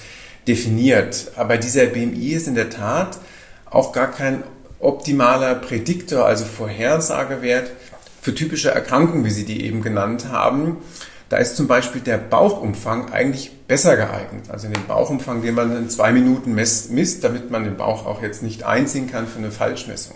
definiert. 0.47 1.31
Aber 1.35 1.57
dieser 1.57 1.85
BMI 1.85 2.33
ist 2.33 2.47
in 2.47 2.55
der 2.55 2.69
Tat 2.69 3.19
auch 3.65 3.91
gar 3.91 4.11
kein 4.11 4.43
optimaler 4.79 5.55
Prädiktor, 5.55 6.25
also 6.25 6.45
Vorhersagewert 6.45 7.71
für 8.21 8.35
typische 8.35 8.71
Erkrankungen, 8.71 9.25
wie 9.25 9.31
Sie 9.31 9.45
die 9.45 9.65
eben 9.65 9.81
genannt 9.81 10.27
haben. 10.31 10.77
Da 11.29 11.37
ist 11.37 11.57
zum 11.57 11.67
Beispiel 11.67 12.01
der 12.01 12.17
Bauchumfang 12.17 13.11
eigentlich 13.11 13.51
besser 13.67 13.97
geeignet. 13.97 14.49
Also 14.49 14.69
den 14.69 14.85
Bauchumfang, 14.87 15.41
den 15.41 15.55
man 15.55 15.75
in 15.75 15.89
zwei 15.89 16.13
Minuten 16.13 16.53
misst, 16.53 17.23
damit 17.23 17.51
man 17.51 17.65
den 17.65 17.75
Bauch 17.75 18.05
auch 18.05 18.21
jetzt 18.21 18.43
nicht 18.43 18.63
einziehen 18.63 19.11
kann 19.11 19.27
für 19.27 19.39
eine 19.39 19.51
Falschmessung. 19.51 20.15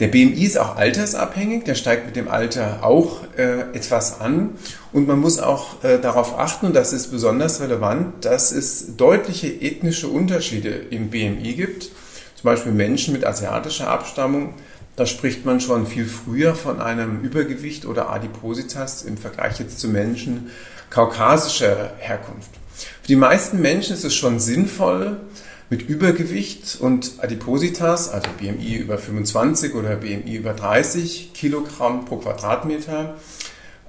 Der 0.00 0.06
BMI 0.06 0.44
ist 0.44 0.58
auch 0.58 0.76
altersabhängig, 0.76 1.64
der 1.64 1.74
steigt 1.74 2.06
mit 2.06 2.14
dem 2.14 2.28
Alter 2.28 2.84
auch 2.84 3.24
äh, 3.36 3.62
etwas 3.72 4.20
an. 4.20 4.50
Und 4.92 5.08
man 5.08 5.18
muss 5.18 5.40
auch 5.40 5.82
äh, 5.82 5.98
darauf 5.98 6.38
achten, 6.38 6.66
und 6.66 6.76
das 6.76 6.92
ist 6.92 7.10
besonders 7.10 7.60
relevant, 7.60 8.24
dass 8.24 8.52
es 8.52 8.96
deutliche 8.96 9.48
ethnische 9.48 10.06
Unterschiede 10.06 10.68
im 10.68 11.10
BMI 11.10 11.54
gibt. 11.54 11.90
Zum 12.36 12.44
Beispiel 12.44 12.70
Menschen 12.70 13.12
mit 13.12 13.26
asiatischer 13.26 13.88
Abstammung, 13.88 14.54
da 14.94 15.04
spricht 15.04 15.44
man 15.44 15.60
schon 15.60 15.86
viel 15.86 16.06
früher 16.06 16.54
von 16.54 16.80
einem 16.80 17.20
Übergewicht 17.20 17.84
oder 17.84 18.10
Adipositas 18.10 19.02
im 19.02 19.16
Vergleich 19.16 19.58
jetzt 19.58 19.80
zu 19.80 19.88
Menschen 19.88 20.50
kaukasischer 20.90 21.92
Herkunft. 21.98 22.50
Für 22.76 23.08
die 23.08 23.16
meisten 23.16 23.60
Menschen 23.60 23.94
ist 23.94 24.04
es 24.04 24.14
schon 24.14 24.38
sinnvoll, 24.38 25.20
mit 25.70 25.88
Übergewicht 25.88 26.78
und 26.80 27.14
Adipositas, 27.18 28.08
also 28.08 28.28
BMI 28.38 28.76
über 28.76 28.98
25 28.98 29.74
oder 29.74 29.96
BMI 29.96 30.36
über 30.36 30.54
30 30.54 31.32
Kilogramm 31.34 32.06
pro 32.06 32.16
Quadratmeter, 32.16 33.16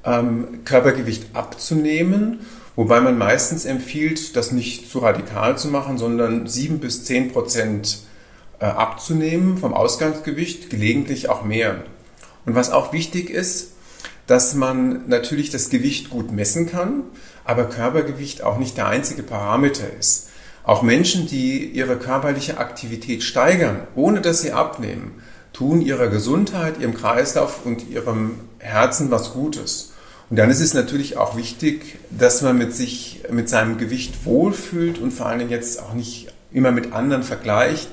ähm, 0.03 0.59
Körpergewicht 0.65 1.35
abzunehmen, 1.35 2.39
wobei 2.75 2.99
man 2.99 3.17
meistens 3.17 3.65
empfiehlt, 3.65 4.35
das 4.35 4.51
nicht 4.51 4.91
zu 4.91 4.99
radikal 4.99 5.57
zu 5.57 5.69
machen, 5.69 5.97
sondern 5.97 6.47
7 6.47 6.79
bis 6.79 7.05
10 7.05 7.31
Prozent 7.31 7.99
äh, 8.59 8.65
abzunehmen 8.65 9.57
vom 9.57 9.73
Ausgangsgewicht, 9.73 10.69
gelegentlich 10.69 11.29
auch 11.29 11.43
mehr. 11.43 11.83
Und 12.45 12.55
was 12.55 12.71
auch 12.71 12.91
wichtig 12.91 13.29
ist, 13.29 13.71
dass 14.27 14.53
man 14.53 15.07
natürlich 15.07 15.49
das 15.49 15.69
Gewicht 15.69 16.09
gut 16.09 16.31
messen 16.31 16.69
kann, 16.69 17.03
aber 17.45 17.65
Körpergewicht 17.65 18.43
auch 18.43 18.57
nicht 18.57 18.77
der 18.77 18.87
einzige 18.87 19.23
Parameter 19.23 19.85
ist. 19.97 20.28
Auch 20.69 20.83
Menschen, 20.83 21.25
die 21.25 21.65
ihre 21.65 21.97
körperliche 21.97 22.59
Aktivität 22.59 23.23
steigern, 23.23 23.87
ohne 23.95 24.21
dass 24.21 24.41
sie 24.41 24.51
abnehmen, 24.51 25.19
tun 25.51 25.81
ihrer 25.81 26.09
Gesundheit, 26.09 26.79
ihrem 26.79 26.93
Kreislauf 26.93 27.65
und 27.65 27.89
ihrem 27.89 28.35
Herzen 28.59 29.09
was 29.09 29.33
Gutes. 29.33 29.93
Und 30.29 30.37
dann 30.37 30.51
ist 30.51 30.59
es 30.59 30.75
natürlich 30.75 31.17
auch 31.17 31.35
wichtig, 31.35 31.97
dass 32.11 32.43
man 32.43 32.55
mit 32.55 32.75
sich, 32.75 33.23
mit 33.31 33.49
seinem 33.49 33.79
Gewicht 33.79 34.25
wohlfühlt 34.25 34.99
und 34.99 35.09
vor 35.09 35.25
allem 35.25 35.49
jetzt 35.49 35.81
auch 35.81 35.95
nicht 35.95 36.27
immer 36.51 36.69
mit 36.71 36.93
anderen 36.93 37.23
vergleicht. 37.23 37.87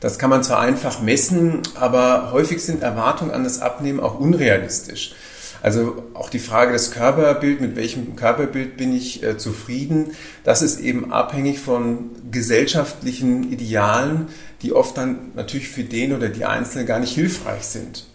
Das 0.00 0.18
kann 0.18 0.28
man 0.28 0.42
zwar 0.42 0.60
einfach 0.60 1.00
messen, 1.00 1.62
aber 1.74 2.32
häufig 2.32 2.62
sind 2.62 2.82
Erwartungen 2.82 3.30
an 3.30 3.44
das 3.44 3.62
Abnehmen 3.62 3.98
auch 3.98 4.20
unrealistisch. 4.20 5.14
Also 5.62 6.04
auch 6.14 6.30
die 6.30 6.38
Frage 6.38 6.72
des 6.72 6.90
Körperbild, 6.90 7.60
mit 7.60 7.76
welchem 7.76 8.16
Körperbild 8.16 8.76
bin 8.76 8.94
ich 8.94 9.22
äh, 9.22 9.36
zufrieden, 9.36 10.12
das 10.44 10.62
ist 10.62 10.80
eben 10.80 11.12
abhängig 11.12 11.58
von 11.58 12.10
gesellschaftlichen 12.30 13.52
Idealen, 13.52 14.28
die 14.62 14.72
oft 14.72 14.96
dann 14.96 15.32
natürlich 15.34 15.68
für 15.68 15.84
den 15.84 16.14
oder 16.14 16.28
die 16.28 16.44
Einzelne 16.44 16.84
gar 16.84 16.98
nicht 16.98 17.14
hilfreich 17.14 17.64
sind. 17.64 18.06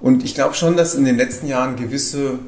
Und 0.00 0.24
ich 0.24 0.34
glaube 0.34 0.54
schon, 0.54 0.76
dass 0.76 0.94
in 0.94 1.04
den 1.04 1.16
letzten 1.16 1.46
Jahren 1.48 1.76
gewisse 1.76 2.38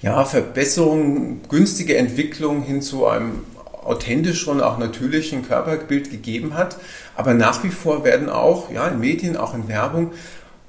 ja, 0.00 0.24
Verbesserungen, 0.24 1.40
günstige 1.48 1.96
Entwicklung 1.96 2.62
hin 2.62 2.82
zu 2.82 3.06
einem 3.06 3.40
authentisch 3.84 4.46
und 4.46 4.62
auch 4.62 4.78
natürlichen 4.78 5.46
Körperbild 5.46 6.10
gegeben 6.10 6.54
hat. 6.54 6.78
Aber 7.16 7.34
nach 7.34 7.64
wie 7.64 7.70
vor 7.70 8.04
werden 8.04 8.28
auch 8.28 8.70
ja, 8.70 8.86
in 8.88 9.00
Medien, 9.00 9.36
auch 9.36 9.54
in 9.54 9.68
Werbung 9.68 10.12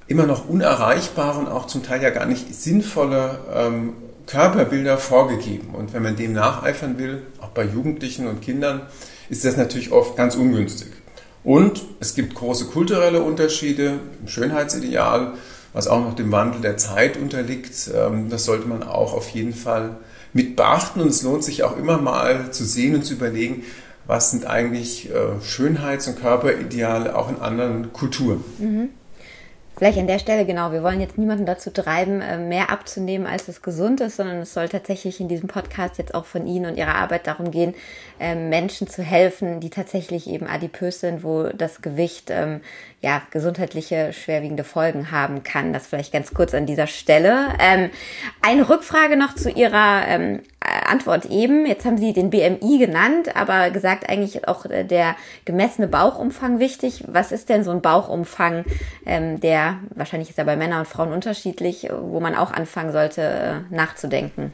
immer 0.08 0.26
noch 0.26 0.48
unerreichbare 0.48 1.40
und 1.40 1.48
auch 1.48 1.68
zum 1.68 1.84
Teil 1.84 2.02
ja 2.02 2.10
gar 2.10 2.26
nicht 2.26 2.54
sinnvolle 2.54 3.40
ähm, 3.54 3.94
Körperbilder 4.28 4.98
vorgegeben. 4.98 5.74
Und 5.74 5.94
wenn 5.94 6.04
man 6.04 6.16
dem 6.16 6.34
nacheifern 6.34 6.98
will, 6.98 7.24
auch 7.42 7.50
bei 7.50 7.64
Jugendlichen 7.64 8.28
und 8.28 8.42
Kindern, 8.42 8.82
ist 9.30 9.46
das 9.46 9.58
natürlich 9.58 9.92
oft 9.92 10.16
ganz 10.16 10.36
ungünstig. 10.36 10.90
Und 11.44 11.84
es 12.00 12.16
gibt 12.16 12.36
große 12.36 12.66
kulturelle 12.66 13.22
Unterschiede 13.22 14.00
im 14.20 14.28
Schönheitsideal, 14.28 15.34
was 15.74 15.88
auch 15.88 16.00
noch 16.00 16.16
dem 16.16 16.32
Wandel 16.32 16.62
der 16.62 16.78
Zeit 16.78 17.18
unterliegt. 17.18 17.90
Ähm, 17.94 18.30
das 18.30 18.46
sollte 18.46 18.68
man 18.68 18.84
auch 18.84 19.14
auf 19.14 19.30
jeden 19.30 19.54
Fall 19.54 19.98
mit 20.34 20.56
beachten. 20.56 21.02
Und 21.02 21.10
es 21.10 21.22
lohnt 21.24 21.44
sich 21.44 21.64
auch 21.64 21.78
immer 21.78 21.98
mal 21.98 22.52
zu 22.52 22.66
sehen 22.66 22.96
und 22.96 23.06
zu 23.06 23.14
überlegen, 23.14 23.64
was 24.08 24.32
sind 24.32 24.46
eigentlich 24.46 25.10
äh, 25.10 25.42
Schönheits- 25.44 26.08
und 26.08 26.20
Körperideale 26.20 27.16
auch 27.16 27.30
in 27.30 27.40
anderen 27.40 27.92
Kulturen. 27.94 28.44
Mhm. 28.60 28.90
Vielleicht 29.78 29.98
an 29.98 30.08
der 30.08 30.20
Stelle, 30.20 30.46
genau, 30.46 30.72
wir 30.72 30.84
wollen 30.84 31.02
jetzt 31.02 31.18
niemanden 31.18 31.46
dazu 31.46 31.70
treiben, 31.70 32.22
äh, 32.22 32.38
mehr 32.38 32.70
abzunehmen, 32.70 33.28
als 33.28 33.50
es 33.50 33.62
gesund 33.62 34.00
ist, 34.00 34.16
sondern 34.16 34.38
es 34.38 34.54
soll 34.54 34.70
tatsächlich 34.70 35.20
in 35.20 35.28
diesem 35.28 35.50
Podcast 35.50 35.98
jetzt 35.98 36.16
auch 36.16 36.24
von 36.24 36.48
Ihnen 36.48 36.66
und 36.66 36.78
Ihrer 36.78 36.96
Arbeit 36.96 37.28
darum 37.28 37.52
gehen, 37.52 37.76
ähm, 38.18 38.48
Menschen 38.48 38.88
zu 38.88 39.04
helfen, 39.04 39.60
die 39.60 39.70
tatsächlich 39.70 40.30
eben 40.30 40.48
adipös 40.48 41.02
sind, 41.02 41.26
wo 41.26 41.50
das 41.50 41.82
Gewicht 41.82 42.30
ähm, 42.30 42.62
ja 43.02 43.22
gesundheitliche 43.32 44.14
schwerwiegende 44.14 44.64
Folgen 44.64 45.12
haben 45.12 45.44
kann. 45.44 45.74
Das 45.74 45.88
vielleicht 45.88 46.14
ganz 46.14 46.34
kurz 46.34 46.54
an 46.54 46.66
dieser 46.66 46.88
Stelle. 46.88 47.50
Ähm, 47.60 47.90
eine 48.42 48.70
Rückfrage 48.70 49.18
noch 49.18 49.36
zu 49.36 49.50
Ihrer 49.50 50.08
Antwort 50.88 51.26
eben. 51.26 51.66
Jetzt 51.66 51.86
haben 51.86 51.98
Sie 51.98 52.14
den 52.14 52.30
BMI 52.30 52.78
genannt, 52.78 53.36
aber 53.36 53.70
gesagt 53.72 54.10
eigentlich 54.10 54.48
auch 54.48 54.66
äh, 54.66 54.84
der 54.84 55.16
gemessene 55.46 55.88
Bauchumfang 55.88 56.60
wichtig. 56.60 57.04
Was 57.08 57.32
ist 57.32 57.50
denn 57.50 57.64
so 57.64 57.72
ein 57.72 57.82
Bauchumfang, 57.82 58.66
ähm, 59.06 59.40
der 59.40 59.80
wahrscheinlich 59.96 60.30
ist 60.30 60.38
ja 60.38 60.44
bei 60.44 60.56
Männern 60.56 60.80
und 60.80 60.88
Frauen 60.88 61.12
unterschiedlich, 61.12 61.90
wo 61.92 62.20
man 62.20 62.36
auch 62.36 62.52
anfangen 62.52 62.92
sollte 62.92 63.22
äh, 63.22 63.76
nachzudenken? 63.76 64.54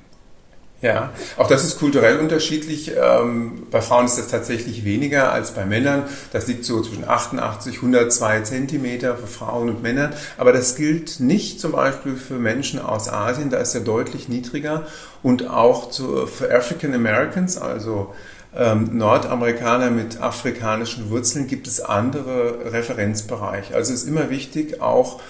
Ja, 0.81 1.11
auch 1.37 1.47
das 1.47 1.63
ist 1.63 1.77
kulturell 1.77 2.17
unterschiedlich. 2.17 2.93
Ähm, 2.99 3.67
bei 3.69 3.81
Frauen 3.81 4.05
ist 4.05 4.17
das 4.17 4.29
tatsächlich 4.29 4.83
weniger 4.83 5.31
als 5.31 5.51
bei 5.51 5.63
Männern. 5.63 6.03
Das 6.33 6.47
liegt 6.47 6.65
so 6.65 6.81
zwischen 6.81 7.07
88, 7.07 7.75
102 7.77 8.41
Zentimeter 8.41 9.15
für 9.15 9.27
Frauen 9.27 9.69
und 9.69 9.83
Männer. 9.83 10.09
Aber 10.39 10.53
das 10.53 10.75
gilt 10.75 11.19
nicht 11.19 11.59
zum 11.59 11.73
Beispiel 11.73 12.15
für 12.15 12.39
Menschen 12.39 12.79
aus 12.79 13.09
Asien. 13.09 13.51
Da 13.51 13.57
ist 13.57 13.75
er 13.75 13.81
deutlich 13.81 14.27
niedriger. 14.27 14.87
Und 15.21 15.47
auch 15.47 15.91
für 15.93 16.51
African 16.51 16.95
Americans, 16.95 17.59
also 17.59 18.15
ähm, 18.55 18.97
Nordamerikaner 18.97 19.91
mit 19.91 20.19
afrikanischen 20.19 21.11
Wurzeln, 21.11 21.45
gibt 21.45 21.67
es 21.67 21.79
andere 21.79 22.71
Referenzbereiche. 22.73 23.75
Also 23.75 23.93
es 23.93 24.01
ist 24.01 24.09
immer 24.09 24.31
wichtig, 24.31 24.81
auch 24.81 25.21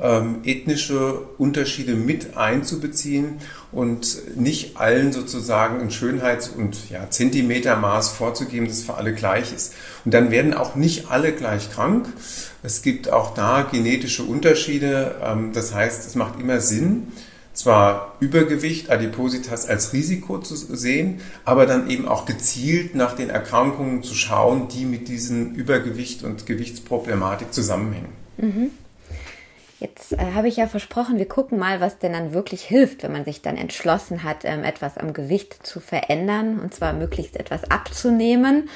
ähm, 0.00 0.36
ethnische 0.44 1.20
Unterschiede 1.38 1.94
mit 1.94 2.36
einzubeziehen 2.36 3.38
und 3.72 4.36
nicht 4.36 4.76
allen 4.76 5.12
sozusagen 5.12 5.80
ein 5.80 5.90
Schönheits- 5.90 6.48
und 6.48 6.90
ja, 6.90 7.08
Zentimetermaß 7.10 8.10
vorzugeben, 8.10 8.66
das 8.66 8.82
für 8.82 8.94
alle 8.94 9.14
gleich 9.14 9.52
ist. 9.52 9.74
Und 10.04 10.14
dann 10.14 10.30
werden 10.30 10.54
auch 10.54 10.74
nicht 10.74 11.10
alle 11.10 11.32
gleich 11.32 11.70
krank. 11.70 12.08
Es 12.62 12.82
gibt 12.82 13.10
auch 13.10 13.34
da 13.34 13.62
genetische 13.62 14.22
Unterschiede. 14.22 15.16
Ähm, 15.22 15.52
das 15.52 15.74
heißt, 15.74 16.06
es 16.06 16.14
macht 16.14 16.40
immer 16.40 16.60
Sinn, 16.60 17.08
zwar 17.52 18.16
Übergewicht, 18.20 18.90
Adipositas 18.90 19.66
als 19.66 19.92
Risiko 19.92 20.38
zu 20.38 20.54
sehen, 20.54 21.20
aber 21.44 21.66
dann 21.66 21.90
eben 21.90 22.08
auch 22.08 22.24
gezielt 22.24 22.94
nach 22.94 23.14
den 23.14 23.28
Erkrankungen 23.28 24.02
zu 24.02 24.14
schauen, 24.14 24.68
die 24.68 24.84
mit 24.86 25.08
diesem 25.08 25.54
Übergewicht 25.54 26.22
und 26.22 26.46
Gewichtsproblematik 26.46 27.52
zusammenhängen. 27.52 28.12
Mhm. 28.38 28.70
Jetzt 29.80 30.12
äh, 30.12 30.18
habe 30.34 30.46
ich 30.46 30.56
ja 30.56 30.66
versprochen, 30.66 31.18
wir 31.18 31.26
gucken 31.26 31.58
mal, 31.58 31.80
was 31.80 31.98
denn 31.98 32.12
dann 32.12 32.34
wirklich 32.34 32.62
hilft, 32.62 33.02
wenn 33.02 33.12
man 33.12 33.24
sich 33.24 33.40
dann 33.40 33.56
entschlossen 33.56 34.22
hat, 34.22 34.44
ähm, 34.44 34.62
etwas 34.62 34.98
am 34.98 35.14
Gewicht 35.14 35.66
zu 35.66 35.80
verändern 35.80 36.60
und 36.60 36.74
zwar 36.74 36.92
möglichst 36.92 37.36
etwas 37.36 37.70
abzunehmen. 37.70 38.68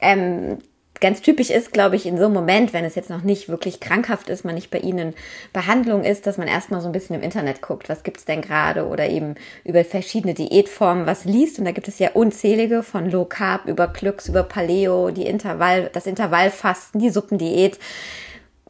Ähm, 0.00 0.58
ganz 1.00 1.22
typisch 1.22 1.48
ist, 1.48 1.72
glaube 1.72 1.96
ich, 1.96 2.04
in 2.04 2.18
so 2.18 2.26
einem 2.26 2.34
Moment, 2.34 2.74
wenn 2.74 2.84
es 2.84 2.94
jetzt 2.94 3.08
noch 3.08 3.22
nicht 3.22 3.48
wirklich 3.48 3.80
krankhaft 3.80 4.28
ist, 4.28 4.44
man 4.44 4.54
nicht 4.54 4.70
bei 4.70 4.78
Ihnen 4.78 5.14
Behandlung 5.54 6.04
ist, 6.04 6.26
dass 6.26 6.36
man 6.36 6.48
erstmal 6.48 6.82
so 6.82 6.86
ein 6.86 6.92
bisschen 6.92 7.16
im 7.16 7.22
Internet 7.22 7.62
guckt, 7.62 7.88
was 7.88 8.02
gibt's 8.02 8.26
denn 8.26 8.42
gerade 8.42 8.86
oder 8.86 9.08
eben 9.08 9.36
über 9.64 9.84
verschiedene 9.86 10.34
Diätformen 10.34 11.06
was 11.06 11.24
liest. 11.24 11.58
Und 11.58 11.64
da 11.64 11.72
gibt 11.72 11.88
es 11.88 11.98
ja 11.98 12.10
unzählige 12.12 12.82
von 12.82 13.10
Low 13.10 13.24
Carb 13.24 13.66
über 13.68 13.88
Glücks, 13.88 14.28
über 14.28 14.42
Paleo, 14.42 15.10
die 15.10 15.24
Intervall, 15.24 15.88
das 15.94 16.06
Intervallfasten, 16.06 17.00
die 17.00 17.10
Suppendiät. 17.10 17.78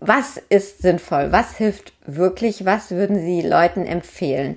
Was 0.04 0.40
ist 0.48 0.82
sinnvoll? 0.82 1.28
Was 1.30 1.56
hilft 1.56 1.92
wirklich? 2.04 2.64
Was 2.64 2.90
würden 2.90 3.20
Sie 3.24 3.40
Leuten 3.40 3.86
empfehlen? 3.86 4.56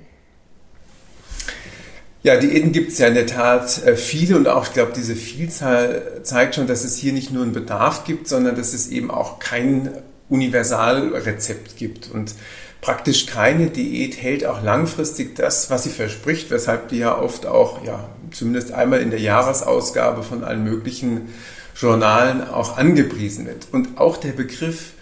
Ja, 2.23 2.37
Diäten 2.37 2.71
gibt 2.71 2.91
es 2.91 2.97
ja 2.97 3.05
in 3.05 3.13
der 3.13 3.27
Tat 3.27 3.85
äh, 3.85 3.95
viele 3.95 4.37
und 4.37 4.47
auch, 4.47 4.65
ich 4.65 4.73
glaube, 4.73 4.93
diese 4.95 5.15
Vielzahl 5.15 6.21
zeigt 6.23 6.55
schon, 6.55 6.65
dass 6.65 6.83
es 6.83 6.97
hier 6.97 7.13
nicht 7.13 7.31
nur 7.31 7.43
einen 7.43 7.53
Bedarf 7.53 8.05
gibt, 8.05 8.27
sondern 8.27 8.55
dass 8.55 8.73
es 8.73 8.87
eben 8.87 9.11
auch 9.11 9.37
kein 9.37 9.91
Universalrezept 10.29 11.77
gibt. 11.77 12.09
Und 12.09 12.33
praktisch 12.81 13.27
keine 13.27 13.67
Diät 13.67 14.19
hält 14.19 14.47
auch 14.47 14.63
langfristig 14.63 15.35
das, 15.35 15.69
was 15.69 15.83
sie 15.83 15.91
verspricht, 15.91 16.49
weshalb 16.49 16.89
die 16.89 16.97
ja 16.97 17.15
oft 17.15 17.45
auch, 17.45 17.85
ja, 17.85 18.09
zumindest 18.31 18.71
einmal 18.71 19.01
in 19.01 19.11
der 19.11 19.21
Jahresausgabe 19.21 20.23
von 20.23 20.43
allen 20.43 20.63
möglichen 20.63 21.29
Journalen 21.75 22.49
auch 22.49 22.77
angepriesen 22.77 23.45
wird. 23.45 23.67
Und 23.71 23.99
auch 23.99 24.17
der 24.17 24.31
Begriff 24.31 24.94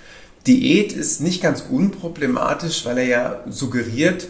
Diät 0.47 0.91
ist 0.91 1.21
nicht 1.21 1.41
ganz 1.41 1.63
unproblematisch, 1.69 2.85
weil 2.85 2.97
er 2.97 3.05
ja 3.05 3.43
suggeriert, 3.49 4.27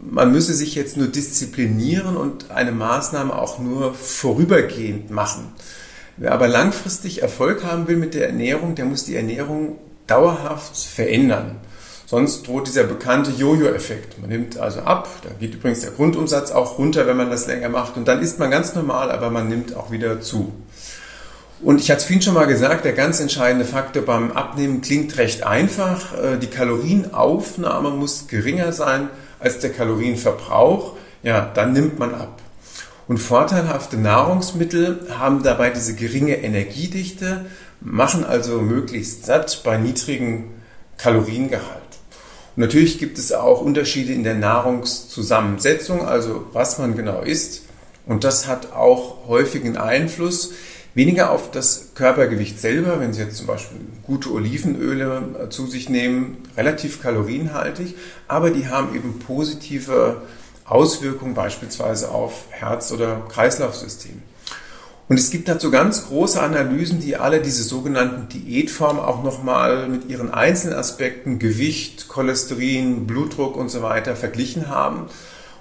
man 0.00 0.30
müsse 0.32 0.52
sich 0.52 0.74
jetzt 0.74 0.96
nur 0.96 1.08
disziplinieren 1.08 2.16
und 2.16 2.50
eine 2.50 2.72
Maßnahme 2.72 3.34
auch 3.34 3.58
nur 3.58 3.94
vorübergehend 3.94 5.10
machen. 5.10 5.52
Wer 6.18 6.32
aber 6.32 6.48
langfristig 6.48 7.22
Erfolg 7.22 7.64
haben 7.64 7.88
will 7.88 7.96
mit 7.96 8.14
der 8.14 8.26
Ernährung, 8.26 8.74
der 8.74 8.84
muss 8.84 9.04
die 9.04 9.16
Ernährung 9.16 9.78
dauerhaft 10.06 10.76
verändern. 10.76 11.56
Sonst 12.06 12.46
droht 12.46 12.66
dieser 12.66 12.84
bekannte 12.84 13.30
Jojo-Effekt. 13.30 14.18
Man 14.18 14.30
nimmt 14.30 14.58
also 14.58 14.80
ab, 14.80 15.08
da 15.22 15.28
geht 15.38 15.54
übrigens 15.54 15.80
der 15.80 15.90
Grundumsatz 15.90 16.50
auch 16.50 16.78
runter, 16.78 17.06
wenn 17.06 17.18
man 17.18 17.30
das 17.30 17.46
länger 17.46 17.68
macht 17.68 17.96
und 17.96 18.08
dann 18.08 18.20
isst 18.20 18.38
man 18.38 18.50
ganz 18.50 18.74
normal, 18.74 19.10
aber 19.10 19.30
man 19.30 19.48
nimmt 19.48 19.76
auch 19.76 19.90
wieder 19.90 20.20
zu. 20.20 20.52
Und 21.60 21.80
ich 21.80 21.90
hatte 21.90 21.98
es 21.98 22.04
vorhin 22.04 22.22
schon 22.22 22.34
mal 22.34 22.46
gesagt, 22.46 22.84
der 22.84 22.92
ganz 22.92 23.18
entscheidende 23.18 23.64
Faktor 23.64 24.02
beim 24.02 24.30
Abnehmen 24.32 24.80
klingt 24.80 25.16
recht 25.18 25.42
einfach. 25.44 26.14
Äh, 26.14 26.38
die 26.38 26.46
Kalorienaufnahme 26.46 27.90
muss 27.90 28.28
geringer 28.28 28.72
sein 28.72 29.08
als 29.40 29.58
der 29.58 29.70
Kalorienverbrauch. 29.70 30.94
Ja, 31.22 31.50
dann 31.54 31.72
nimmt 31.72 31.98
man 31.98 32.14
ab. 32.14 32.40
Und 33.08 33.18
vorteilhafte 33.18 33.96
Nahrungsmittel 33.96 35.06
haben 35.18 35.42
dabei 35.42 35.70
diese 35.70 35.94
geringe 35.94 36.36
Energiedichte, 36.36 37.46
machen 37.80 38.24
also 38.24 38.60
möglichst 38.60 39.24
satt 39.24 39.62
bei 39.64 39.78
niedrigem 39.78 40.50
Kaloriengehalt. 40.96 41.64
Und 42.54 42.62
natürlich 42.62 42.98
gibt 42.98 43.18
es 43.18 43.32
auch 43.32 43.62
Unterschiede 43.62 44.12
in 44.12 44.24
der 44.24 44.34
Nahrungszusammensetzung, 44.34 46.06
also 46.06 46.44
was 46.52 46.78
man 46.78 46.96
genau 46.96 47.22
isst. 47.22 47.62
Und 48.04 48.24
das 48.24 48.46
hat 48.46 48.72
auch 48.72 49.26
häufigen 49.26 49.76
Einfluss 49.76 50.52
weniger 50.98 51.30
auf 51.30 51.52
das 51.52 51.92
Körpergewicht 51.94 52.60
selber, 52.60 52.98
wenn 52.98 53.12
Sie 53.12 53.20
jetzt 53.22 53.36
zum 53.36 53.46
Beispiel 53.46 53.78
gute 54.02 54.32
Olivenöle 54.32 55.46
zu 55.48 55.68
sich 55.68 55.88
nehmen, 55.88 56.38
relativ 56.56 57.00
kalorienhaltig, 57.00 57.94
aber 58.26 58.50
die 58.50 58.66
haben 58.66 58.96
eben 58.96 59.20
positive 59.20 60.22
Auswirkungen 60.64 61.34
beispielsweise 61.34 62.10
auf 62.10 62.46
Herz- 62.50 62.90
oder 62.90 63.22
Kreislaufsystem. 63.28 64.20
Und 65.08 65.20
es 65.20 65.30
gibt 65.30 65.48
dazu 65.48 65.70
ganz 65.70 66.08
große 66.08 66.42
Analysen, 66.42 66.98
die 66.98 67.16
alle 67.16 67.40
diese 67.40 67.62
sogenannten 67.62 68.28
Diätformen 68.28 69.00
auch 69.00 69.22
nochmal 69.22 69.88
mit 69.88 70.06
ihren 70.06 70.34
einzelnen 70.34 70.76
Aspekten 70.76 71.38
Gewicht, 71.38 72.08
Cholesterin, 72.08 73.06
Blutdruck 73.06 73.56
und 73.56 73.68
so 73.68 73.82
weiter 73.82 74.16
verglichen 74.16 74.68
haben. 74.68 75.06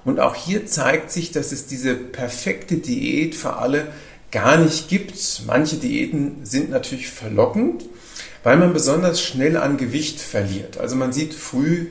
Und 0.03 0.19
auch 0.19 0.33
hier 0.33 0.65
zeigt 0.65 1.11
sich, 1.11 1.31
dass 1.31 1.51
es 1.51 1.67
diese 1.67 1.93
perfekte 1.93 2.77
Diät 2.77 3.35
für 3.35 3.57
alle 3.57 3.87
gar 4.31 4.57
nicht 4.57 4.89
gibt. 4.89 5.43
Manche 5.45 5.77
Diäten 5.77 6.45
sind 6.45 6.69
natürlich 6.69 7.09
verlockend, 7.09 7.85
weil 8.43 8.57
man 8.57 8.73
besonders 8.73 9.21
schnell 9.21 9.57
an 9.57 9.77
Gewicht 9.77 10.19
verliert. 10.19 10.77
Also 10.77 10.95
man 10.95 11.13
sieht 11.13 11.33
früh 11.33 11.87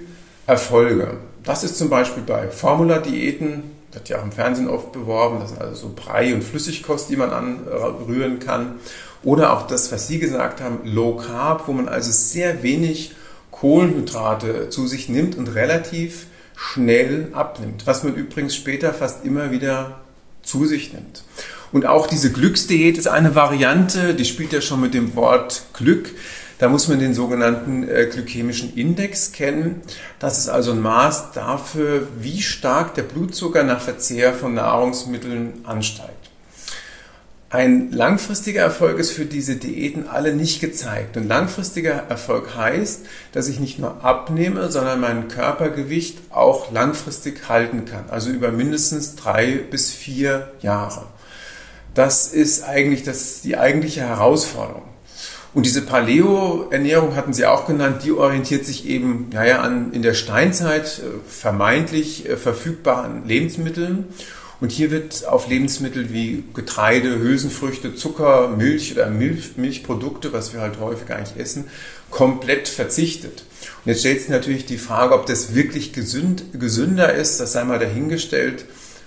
Erfolge. 0.46 1.18
Das 1.42 1.64
ist 1.64 1.76
zum 1.76 1.90
Beispiel 1.90 2.22
bei 2.22 2.48
Formula-Diäten, 2.48 3.62
wird 3.92 4.08
ja 4.08 4.18
auch 4.18 4.24
im 4.24 4.32
Fernsehen 4.32 4.68
oft 4.68 4.92
beworben, 4.92 5.38
das 5.40 5.50
sind 5.50 5.60
also 5.60 5.88
so 5.88 5.92
Brei- 5.94 6.34
und 6.34 6.44
Flüssigkost, 6.44 7.08
die 7.08 7.16
man 7.16 7.30
anrühren 7.30 8.38
kann. 8.38 8.80
Oder 9.22 9.52
auch 9.52 9.66
das, 9.66 9.90
was 9.90 10.06
Sie 10.06 10.18
gesagt 10.18 10.60
haben, 10.60 10.80
Low 10.84 11.16
Carb, 11.16 11.66
wo 11.66 11.72
man 11.72 11.88
also 11.88 12.10
sehr 12.12 12.62
wenig 12.62 13.12
Kohlenhydrate 13.50 14.68
zu 14.68 14.86
sich 14.86 15.08
nimmt 15.08 15.36
und 15.36 15.48
relativ 15.48 16.26
schnell 16.54 17.28
abnimmt, 17.32 17.86
was 17.86 18.02
man 18.04 18.14
übrigens 18.14 18.54
später 18.54 18.92
fast 18.92 19.24
immer 19.24 19.50
wieder 19.50 20.00
zu 20.42 20.66
sich 20.66 20.92
nimmt. 20.92 21.22
Und 21.76 21.84
auch 21.84 22.06
diese 22.06 22.32
Glücksdiät 22.32 22.96
ist 22.96 23.06
eine 23.06 23.34
Variante, 23.34 24.14
die 24.14 24.24
spielt 24.24 24.54
ja 24.54 24.62
schon 24.62 24.80
mit 24.80 24.94
dem 24.94 25.14
Wort 25.14 25.64
Glück. 25.74 26.08
Da 26.58 26.70
muss 26.70 26.88
man 26.88 27.00
den 27.00 27.12
sogenannten 27.12 27.86
äh, 27.86 28.08
glykämischen 28.10 28.74
Index 28.74 29.32
kennen. 29.32 29.82
Das 30.18 30.38
ist 30.38 30.48
also 30.48 30.72
ein 30.72 30.80
Maß 30.80 31.32
dafür, 31.32 32.08
wie 32.18 32.40
stark 32.40 32.94
der 32.94 33.02
Blutzucker 33.02 33.62
nach 33.62 33.82
Verzehr 33.82 34.32
von 34.32 34.54
Nahrungsmitteln 34.54 35.52
ansteigt. 35.64 36.30
Ein 37.50 37.92
langfristiger 37.92 38.62
Erfolg 38.62 38.98
ist 38.98 39.12
für 39.12 39.26
diese 39.26 39.56
Diäten 39.56 40.08
alle 40.08 40.34
nicht 40.34 40.62
gezeigt. 40.62 41.18
Und 41.18 41.28
langfristiger 41.28 42.04
Erfolg 42.08 42.56
heißt, 42.56 43.04
dass 43.32 43.48
ich 43.48 43.60
nicht 43.60 43.78
nur 43.78 44.02
abnehme, 44.02 44.72
sondern 44.72 44.98
mein 44.98 45.28
Körpergewicht 45.28 46.20
auch 46.30 46.72
langfristig 46.72 47.50
halten 47.50 47.84
kann. 47.84 48.06
Also 48.08 48.30
über 48.30 48.50
mindestens 48.50 49.14
drei 49.14 49.56
bis 49.70 49.90
vier 49.90 50.52
Jahre. 50.62 51.04
Das 51.96 52.28
ist 52.28 52.62
eigentlich 52.62 53.04
das, 53.04 53.40
die 53.40 53.56
eigentliche 53.56 54.02
Herausforderung. 54.02 54.82
Und 55.54 55.64
diese 55.64 55.80
Paleo-Ernährung 55.80 57.16
hatten 57.16 57.32
Sie 57.32 57.46
auch 57.46 57.66
genannt, 57.66 58.02
die 58.04 58.12
orientiert 58.12 58.66
sich 58.66 58.86
eben 58.86 59.30
naja, 59.32 59.62
an 59.62 59.94
in 59.94 60.02
der 60.02 60.12
Steinzeit 60.12 60.98
äh, 60.98 61.02
vermeintlich 61.26 62.28
äh, 62.28 62.36
verfügbaren 62.36 63.26
Lebensmitteln. 63.26 64.04
Und 64.60 64.72
hier 64.72 64.90
wird 64.90 65.26
auf 65.26 65.48
Lebensmittel 65.48 66.12
wie 66.12 66.44
Getreide, 66.52 67.18
Hülsenfrüchte, 67.18 67.94
Zucker, 67.94 68.48
Milch 68.48 68.92
oder 68.92 69.08
Milch, 69.08 69.56
Milchprodukte, 69.56 70.34
was 70.34 70.52
wir 70.52 70.60
halt 70.60 70.78
häufig 70.78 71.10
eigentlich 71.10 71.42
essen, 71.42 71.64
komplett 72.10 72.68
verzichtet. 72.68 73.44
Und 73.84 73.90
jetzt 73.92 74.00
stellt 74.00 74.20
sich 74.20 74.28
natürlich 74.28 74.66
die 74.66 74.76
Frage, 74.76 75.14
ob 75.14 75.24
das 75.24 75.54
wirklich 75.54 75.94
gesünd, 75.94 76.44
gesünder 76.60 77.14
ist, 77.14 77.40
das 77.40 77.52
sei 77.52 77.64
mal 77.64 77.78
dahingestellt. 77.78 78.66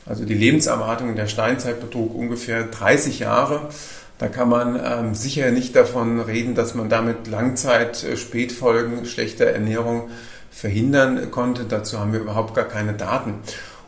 Also 0.09 0.25
die 0.25 0.33
Lebenserwartung 0.33 1.09
in 1.09 1.15
der 1.15 1.27
Steinzeit 1.27 1.79
betrug 1.79 2.15
ungefähr 2.15 2.63
30 2.63 3.19
Jahre. 3.19 3.69
Da 4.17 4.27
kann 4.27 4.49
man 4.49 4.77
ähm, 4.83 5.13
sicher 5.13 5.51
nicht 5.51 5.75
davon 5.75 6.19
reden, 6.19 6.55
dass 6.55 6.73
man 6.73 6.89
damit 6.89 7.27
Langzeit-Spätfolgen 7.27 9.05
schlechter 9.05 9.45
Ernährung 9.45 10.09
verhindern 10.49 11.29
konnte. 11.29 11.63
Dazu 11.63 11.99
haben 11.99 12.11
wir 12.11 12.19
überhaupt 12.19 12.55
gar 12.55 12.65
keine 12.65 12.93
Daten. 12.93 13.35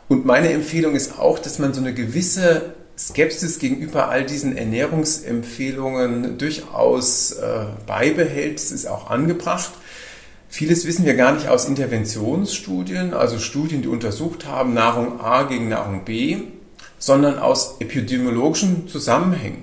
Und 0.08 0.24
meine 0.24 0.50
Empfehlung 0.52 0.94
ist 0.94 1.18
auch, 1.18 1.40
dass 1.40 1.58
man 1.58 1.74
so 1.74 1.80
eine 1.80 1.92
gewisse 1.92 2.72
Skepsis 2.96 3.58
gegenüber 3.58 4.08
all 4.08 4.24
diesen 4.24 4.56
Ernährungsempfehlungen 4.56 6.38
durchaus 6.38 7.32
äh, 7.32 7.64
beibehält. 7.86 8.58
Es 8.58 8.70
ist 8.70 8.86
auch 8.86 9.10
angebracht. 9.10 9.72
Vieles 10.54 10.86
wissen 10.86 11.06
wir 11.06 11.14
gar 11.14 11.32
nicht 11.32 11.48
aus 11.48 11.64
Interventionsstudien, 11.64 13.14
also 13.14 13.38
Studien, 13.38 13.80
die 13.80 13.88
untersucht 13.88 14.46
haben 14.46 14.74
Nahrung 14.74 15.18
A 15.18 15.44
gegen 15.44 15.70
Nahrung 15.70 16.04
B, 16.04 16.42
sondern 16.98 17.38
aus 17.38 17.76
epidemiologischen 17.80 18.86
Zusammenhängen. 18.86 19.62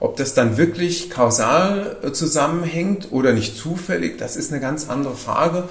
Ob 0.00 0.18
das 0.18 0.34
dann 0.34 0.58
wirklich 0.58 1.08
kausal 1.08 1.96
äh, 2.02 2.12
zusammenhängt 2.12 3.10
oder 3.10 3.32
nicht 3.32 3.56
zufällig, 3.56 4.18
das 4.18 4.36
ist 4.36 4.52
eine 4.52 4.60
ganz 4.60 4.90
andere 4.90 5.14
Frage. 5.14 5.66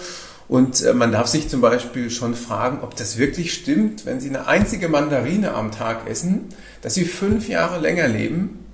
Und 0.48 0.82
äh, 0.82 0.96
man 0.96 1.12
darf 1.12 1.28
sich 1.28 1.50
zum 1.50 1.62
Beispiel 1.62 2.10
schon 2.10 2.34
fragen, 2.34 2.80
ob 2.82 2.96
das 2.96 3.20
wirklich 3.20 3.54
stimmt, 3.54 4.08
wenn 4.08 4.20
Sie 4.20 4.30
eine 4.30 4.48
einzige 4.48 4.90
Mandarine 4.90 5.54
am 5.54 5.72
Tag 5.72 6.10
essen, 6.10 6.46
dass 6.82 6.96
Sie 6.96 7.06
fünf 7.06 7.48
Jahre 7.48 7.80
länger 7.80 8.08
leben, 8.08 8.66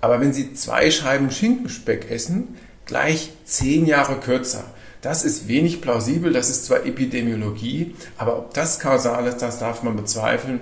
aber 0.00 0.22
wenn 0.22 0.32
Sie 0.32 0.54
zwei 0.54 0.90
Scheiben 0.90 1.30
Schinkenspeck 1.30 2.10
essen, 2.10 2.56
gleich 2.86 3.28
zehn 3.44 3.84
Jahre 3.84 4.16
kürzer. 4.20 4.64
Das 5.00 5.24
ist 5.24 5.48
wenig 5.48 5.80
plausibel, 5.80 6.32
das 6.32 6.50
ist 6.50 6.66
zwar 6.66 6.84
Epidemiologie, 6.84 7.94
aber 8.16 8.38
ob 8.38 8.54
das 8.54 8.80
kausal 8.80 9.26
ist, 9.26 9.38
das 9.38 9.58
darf 9.58 9.82
man 9.82 9.96
bezweifeln. 9.96 10.60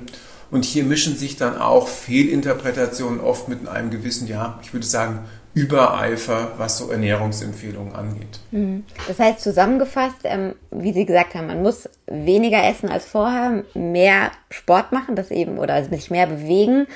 Und 0.51 0.64
hier 0.64 0.85
mischen 0.85 1.16
sich 1.16 1.37
dann 1.37 1.59
auch 1.59 1.88
Fehlinterpretationen 1.88 3.20
oft 3.20 3.49
mit 3.49 3.66
einem 3.66 3.90
gewissen, 3.90 4.29
ja, 4.29 4.61
ich 4.62 4.72
würde 4.72 4.87
sagen, 4.87 5.20
Übereifer, 5.55 6.53
was 6.59 6.77
so 6.77 6.90
Ernährungsempfehlungen 6.90 7.94
angeht. 7.94 8.40
Mhm. 8.51 8.85
Das 9.09 9.18
heißt 9.18 9.40
zusammengefasst, 9.40 10.18
ähm, 10.25 10.55
wie 10.70 10.92
Sie 10.92 11.07
gesagt 11.07 11.35
haben, 11.35 11.46
man 11.46 11.62
muss 11.62 11.88
weniger 12.07 12.62
essen 12.62 12.90
als 12.90 13.07
vorher, 13.07 13.64
mehr 13.72 14.33
Sport 14.51 14.92
machen, 14.92 15.16
das 15.16 15.31
eben 15.31 15.57
oder 15.57 15.83
sich 15.83 16.11
mehr 16.11 16.27
bewegen 16.27 16.87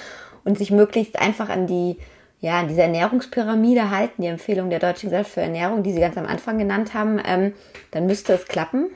und 0.45 0.59
sich 0.59 0.71
möglichst 0.71 1.19
einfach 1.19 1.49
an 1.49 1.67
die 1.67 1.97
ja, 2.41 2.59
an 2.61 2.69
dieser 2.69 2.85
Ernährungspyramide 2.85 3.91
halten, 3.91 4.23
die 4.23 4.29
Empfehlung 4.29 4.71
der 4.71 4.79
Deutschen 4.79 5.11
Gesellschaft 5.11 5.35
für 5.35 5.43
Ernährung, 5.43 5.83
die 5.83 5.93
Sie 5.93 6.01
ganz 6.01 6.17
am 6.17 6.27
Anfang 6.27 6.59
genannt 6.59 6.95
haben, 6.95 7.21
ähm, 7.25 7.53
dann 7.91 8.07
müsste 8.07 8.33
es 8.33 8.47
klappen. 8.47 8.87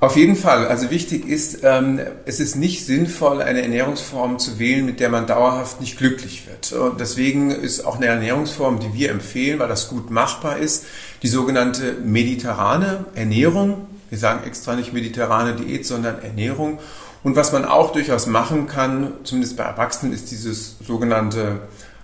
Auf 0.00 0.16
jeden 0.16 0.36
Fall. 0.36 0.66
Also 0.66 0.90
wichtig 0.90 1.26
ist, 1.26 1.60
ähm, 1.62 1.98
es 2.26 2.38
ist 2.38 2.56
nicht 2.56 2.84
sinnvoll, 2.84 3.40
eine 3.40 3.62
Ernährungsform 3.62 4.38
zu 4.38 4.58
wählen, 4.58 4.84
mit 4.84 5.00
der 5.00 5.08
man 5.08 5.26
dauerhaft 5.26 5.80
nicht 5.80 5.96
glücklich 5.96 6.46
wird. 6.46 6.72
Und 6.72 7.00
deswegen 7.00 7.50
ist 7.50 7.86
auch 7.86 7.96
eine 7.96 8.06
Ernährungsform, 8.06 8.80
die 8.80 8.92
wir 8.92 9.10
empfehlen, 9.10 9.58
weil 9.60 9.68
das 9.68 9.88
gut 9.88 10.10
machbar 10.10 10.58
ist, 10.58 10.84
die 11.22 11.28
sogenannte 11.28 11.94
mediterrane 12.04 13.06
Ernährung. 13.14 13.86
Wir 14.10 14.18
sagen 14.18 14.46
extra 14.46 14.76
nicht 14.76 14.92
mediterrane 14.92 15.54
Diät, 15.54 15.86
sondern 15.86 16.22
Ernährung. 16.22 16.80
Und 17.24 17.36
was 17.36 17.52
man 17.52 17.64
auch 17.64 17.92
durchaus 17.92 18.26
machen 18.26 18.68
kann, 18.68 19.14
zumindest 19.24 19.56
bei 19.56 19.64
Erwachsenen, 19.64 20.12
ist 20.12 20.30
dieses 20.30 20.76
sogenannte 20.86 21.60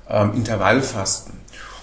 ähm, 0.09 0.33
Intervallfasten. 0.35 1.35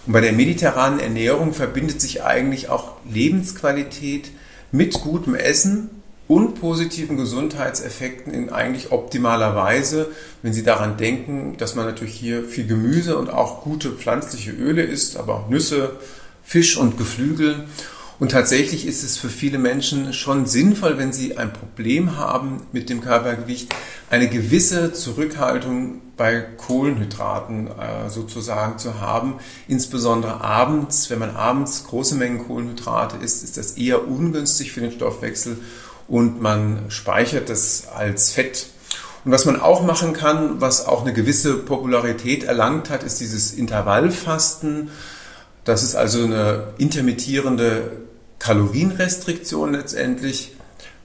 Und 0.08 0.14
bei 0.14 0.22
der 0.22 0.34
mediterranen 0.34 1.00
Ernährung 1.00 1.54
verbindet 1.54 2.02
sich 2.02 2.24
eigentlich 2.24 2.70
auch 2.70 2.94
Lebensqualität 3.10 4.32
mit 4.72 4.94
gutem 5.02 5.36
Essen 5.36 5.90
und 6.28 6.60
positiven 6.60 7.16
Gesundheitseffekten 7.16 8.34
in 8.34 8.50
eigentlich 8.50 8.92
optimaler 8.92 9.56
Weise, 9.56 10.08
wenn 10.42 10.52
Sie 10.52 10.64
daran 10.64 10.98
denken, 10.98 11.56
dass 11.58 11.76
man 11.76 11.86
natürlich 11.86 12.16
hier 12.16 12.44
viel 12.44 12.68
Gemüse 12.68 13.18
und 13.18 13.30
auch 13.30 13.62
gute 13.62 13.92
pflanzliche 13.92 14.52
Öle 14.52 14.82
isst, 14.82 15.16
aber 15.16 15.36
auch 15.36 15.50
Nüsse, 15.50 15.98
Fisch 16.44 16.76
und 16.76 16.98
Geflügel. 16.98 17.66
Und 18.20 18.32
tatsächlich 18.32 18.88
ist 18.88 19.04
es 19.04 19.16
für 19.18 19.30
viele 19.30 19.60
Menschen 19.60 20.12
schon 20.12 20.48
sinnvoll, 20.48 20.98
wenn 20.98 21.14
sie 21.14 21.38
ein 21.38 21.54
Problem 21.54 22.18
haben 22.18 22.64
mit 22.72 22.90
dem 22.90 23.02
Körpergewicht, 23.02 23.74
eine 24.10 24.28
gewisse 24.28 24.92
Zurückhaltung 24.92 26.02
bei 26.18 26.42
Kohlenhydraten 26.42 27.68
äh, 27.68 28.10
sozusagen 28.10 28.80
zu 28.80 29.00
haben. 29.00 29.36
Insbesondere 29.68 30.42
abends, 30.42 31.12
wenn 31.12 31.20
man 31.20 31.36
abends 31.36 31.84
große 31.84 32.16
Mengen 32.16 32.48
Kohlenhydrate 32.48 33.18
isst, 33.18 33.44
ist 33.44 33.56
das 33.56 33.74
eher 33.74 34.08
ungünstig 34.08 34.72
für 34.72 34.82
den 34.82 34.92
Stoffwechsel 34.92 35.60
und 36.08 36.42
man 36.42 36.86
speichert 36.90 37.50
das 37.50 37.88
als 37.96 38.32
Fett. 38.32 38.68
Und 39.26 39.32
was 39.32 39.46
man 39.46 39.62
auch 39.62 39.84
machen 39.84 40.14
kann, 40.14 40.60
was 40.60 40.88
auch 40.88 41.02
eine 41.02 41.14
gewisse 41.14 41.54
Popularität 41.56 42.46
erlangt 42.46 42.90
hat, 42.90 43.04
ist 43.04 43.20
dieses 43.20 43.52
Intervallfasten. 43.54 44.90
Das 45.66 45.84
ist 45.84 45.96
also 45.96 46.24
eine 46.24 46.70
intermittierende 46.78 48.07
Kalorienrestriktion 48.40 49.74
letztendlich. 49.74 50.54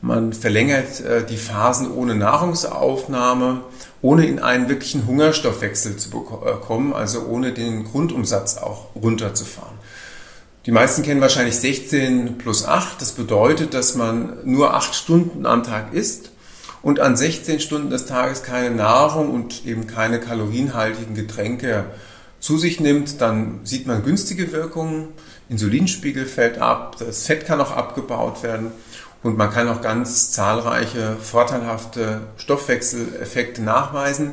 Man 0.01 0.33
verlängert 0.33 1.01
äh, 1.01 1.25
die 1.25 1.37
Phasen 1.37 1.93
ohne 1.93 2.15
Nahrungsaufnahme, 2.15 3.63
ohne 4.01 4.27
in 4.27 4.41
einen 4.41 4.69
wirklichen 4.69 5.07
Hungerstoffwechsel 5.07 5.97
zu 5.97 6.11
bekommen, 6.11 6.93
also 6.93 7.27
ohne 7.27 7.53
den 7.53 7.85
Grundumsatz 7.85 8.59
auch 8.59 8.89
runterzufahren. 8.97 9.79
Die 10.67 10.71
meisten 10.71 11.03
kennen 11.03 11.21
wahrscheinlich 11.21 11.57
16 11.57 12.39
plus 12.39 12.65
8. 12.67 13.01
Das 13.01 13.13
bedeutet, 13.13 13.75
dass 13.75 13.97
man 13.97 14.39
nur 14.45 14.75
8 14.75 14.95
Stunden 14.95 15.47
am 15.47 15.65
Tag 15.65 15.93
isst 15.93 16.31
und 16.83 17.01
an 17.01 17.17
16 17.17 17.61
Stunden 17.61 17.91
des 17.91 18.07
Tages 18.07 18.43
keine 18.43 18.75
Nahrung 18.75 19.31
und 19.31 19.67
eben 19.67 19.87
keine 19.87 20.21
kalorienhaltigen 20.21 21.15
Getränke 21.15 21.87
zu 22.39 22.59
sich 22.59 22.79
nimmt. 22.79 23.21
Dann 23.21 23.61
sieht 23.65 23.87
man 23.87 24.05
günstige 24.05 24.53
Wirkungen. 24.53 25.09
Insulinspiegel 25.49 26.27
fällt 26.27 26.59
ab, 26.59 26.97
das 26.99 27.27
Fett 27.27 27.47
kann 27.47 27.61
auch 27.61 27.73
abgebaut 27.73 28.43
werden 28.43 28.73
und 29.23 29.37
man 29.37 29.51
kann 29.51 29.69
auch 29.69 29.81
ganz 29.81 30.33
zahlreiche 30.33 31.17
vorteilhafte 31.21 32.23
Stoffwechseleffekte 32.37 33.63
nachweisen. 33.63 34.33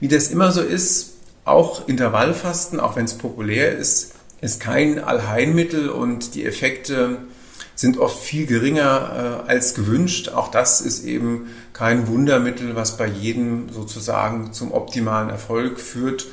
Wie 0.00 0.08
das 0.08 0.30
immer 0.30 0.52
so 0.52 0.60
ist, 0.60 1.14
auch 1.44 1.88
Intervallfasten, 1.88 2.78
auch 2.78 2.96
wenn 2.96 3.06
es 3.06 3.14
populär 3.14 3.76
ist, 3.76 4.14
ist 4.40 4.60
kein 4.60 5.02
Allheilmittel 5.02 5.88
und 5.88 6.34
die 6.34 6.44
Effekte 6.44 7.18
sind 7.74 7.98
oft 7.98 8.18
viel 8.22 8.46
geringer 8.46 9.44
äh, 9.46 9.50
als 9.50 9.74
gewünscht. 9.74 10.30
Auch 10.30 10.50
das 10.50 10.80
ist 10.80 11.04
eben 11.04 11.48
kein 11.72 12.08
Wundermittel, 12.08 12.74
was 12.74 12.96
bei 12.96 13.06
jedem 13.06 13.72
sozusagen 13.72 14.52
zum 14.52 14.72
optimalen 14.72 15.30
Erfolg 15.30 15.80
führt. 15.80 16.26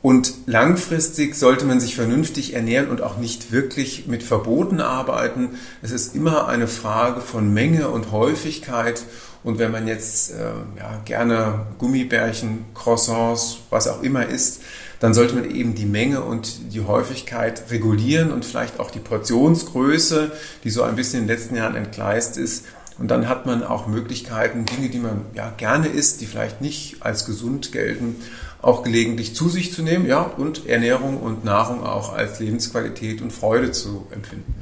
Und 0.00 0.32
langfristig 0.46 1.34
sollte 1.34 1.64
man 1.64 1.80
sich 1.80 1.96
vernünftig 1.96 2.54
ernähren 2.54 2.88
und 2.88 3.02
auch 3.02 3.16
nicht 3.16 3.50
wirklich 3.50 4.06
mit 4.06 4.22
Verboten 4.22 4.80
arbeiten. 4.80 5.50
Es 5.82 5.90
ist 5.90 6.14
immer 6.14 6.46
eine 6.46 6.68
Frage 6.68 7.20
von 7.20 7.52
Menge 7.52 7.88
und 7.88 8.12
Häufigkeit. 8.12 9.02
Und 9.42 9.58
wenn 9.58 9.72
man 9.72 9.88
jetzt 9.88 10.30
äh, 10.30 10.34
ja, 10.78 11.00
gerne 11.04 11.66
Gummibärchen, 11.78 12.66
Croissants, 12.74 13.58
was 13.70 13.88
auch 13.88 14.02
immer 14.02 14.26
isst, 14.26 14.62
dann 15.00 15.14
sollte 15.14 15.34
man 15.34 15.50
eben 15.50 15.74
die 15.74 15.86
Menge 15.86 16.22
und 16.22 16.72
die 16.72 16.80
Häufigkeit 16.80 17.70
regulieren 17.70 18.32
und 18.32 18.44
vielleicht 18.44 18.80
auch 18.80 18.90
die 18.90 18.98
Portionsgröße, 18.98 20.32
die 20.64 20.70
so 20.70 20.82
ein 20.82 20.96
bisschen 20.96 21.22
in 21.22 21.28
den 21.28 21.36
letzten 21.36 21.56
Jahren 21.56 21.76
entgleist 21.76 22.36
ist. 22.36 22.64
Und 22.98 23.08
dann 23.12 23.28
hat 23.28 23.46
man 23.46 23.62
auch 23.62 23.86
Möglichkeiten, 23.86 24.66
Dinge, 24.66 24.88
die 24.88 24.98
man 24.98 25.26
ja 25.34 25.52
gerne 25.56 25.86
isst, 25.86 26.20
die 26.20 26.26
vielleicht 26.26 26.60
nicht 26.60 26.96
als 27.00 27.26
gesund 27.26 27.70
gelten, 27.70 28.16
auch 28.60 28.82
gelegentlich 28.82 29.34
zu 29.34 29.48
sich 29.48 29.72
zu 29.72 29.82
nehmen, 29.82 30.06
ja, 30.06 30.22
und 30.22 30.66
Ernährung 30.66 31.18
und 31.18 31.44
Nahrung 31.44 31.84
auch 31.84 32.12
als 32.12 32.40
Lebensqualität 32.40 33.22
und 33.22 33.32
Freude 33.32 33.70
zu 33.72 34.06
empfinden. 34.10 34.54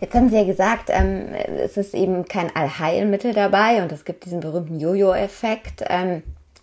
Jetzt 0.00 0.14
haben 0.14 0.28
Sie 0.28 0.36
ja 0.36 0.44
gesagt, 0.44 0.90
ähm, 0.90 1.28
es 1.58 1.76
ist 1.76 1.94
eben 1.94 2.26
kein 2.26 2.54
Allheilmittel 2.54 3.32
dabei 3.32 3.82
und 3.82 3.92
es 3.92 4.04
gibt 4.04 4.24
diesen 4.24 4.40
berühmten 4.40 4.78
Jojo-Effekt. 4.78 5.84
Ähm, 5.88 6.22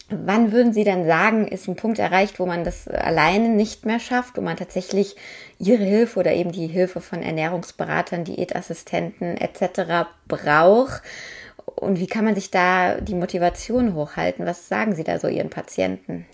Wann 0.10 0.52
würden 0.52 0.74
Sie 0.74 0.84
dann 0.84 1.06
sagen, 1.06 1.48
ist 1.48 1.68
ein 1.68 1.76
Punkt 1.76 1.98
erreicht, 1.98 2.40
wo 2.40 2.46
man 2.46 2.64
das 2.64 2.88
alleine 2.88 3.50
nicht 3.50 3.86
mehr 3.86 4.00
schafft, 4.00 4.38
wo 4.38 4.42
man 4.42 4.58
tatsächlich 4.58 5.16
Ihre 5.60 5.84
Hilfe 5.84 6.20
oder 6.20 6.34
eben 6.34 6.52
die 6.52 6.68
Hilfe 6.68 7.02
von 7.02 7.24
Ernährungsberatern, 7.24 8.26
Diätassistenten 8.26 9.38
etc. 9.38 10.08
braucht? 10.28 11.02
Und 11.76 12.00
wie 12.00 12.08
kann 12.08 12.26
man 12.26 12.36
sich 12.36 12.52
da 12.52 13.00
die 13.00 13.16
Motivation 13.16 13.96
hochhalten? 13.96 14.46
Was 14.46 14.68
sagen 14.68 14.94
Sie 14.94 15.04
da 15.04 15.20
so 15.20 15.28
Ihren 15.28 15.50
Patienten? 15.50 16.26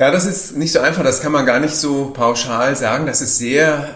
Ja, 0.00 0.10
das 0.10 0.24
ist 0.24 0.56
nicht 0.56 0.72
so 0.72 0.78
einfach, 0.78 1.04
das 1.04 1.20
kann 1.20 1.30
man 1.30 1.44
gar 1.44 1.60
nicht 1.60 1.76
so 1.76 2.06
pauschal 2.06 2.74
sagen. 2.74 3.04
Das 3.04 3.20
ist 3.20 3.36
sehr 3.36 3.86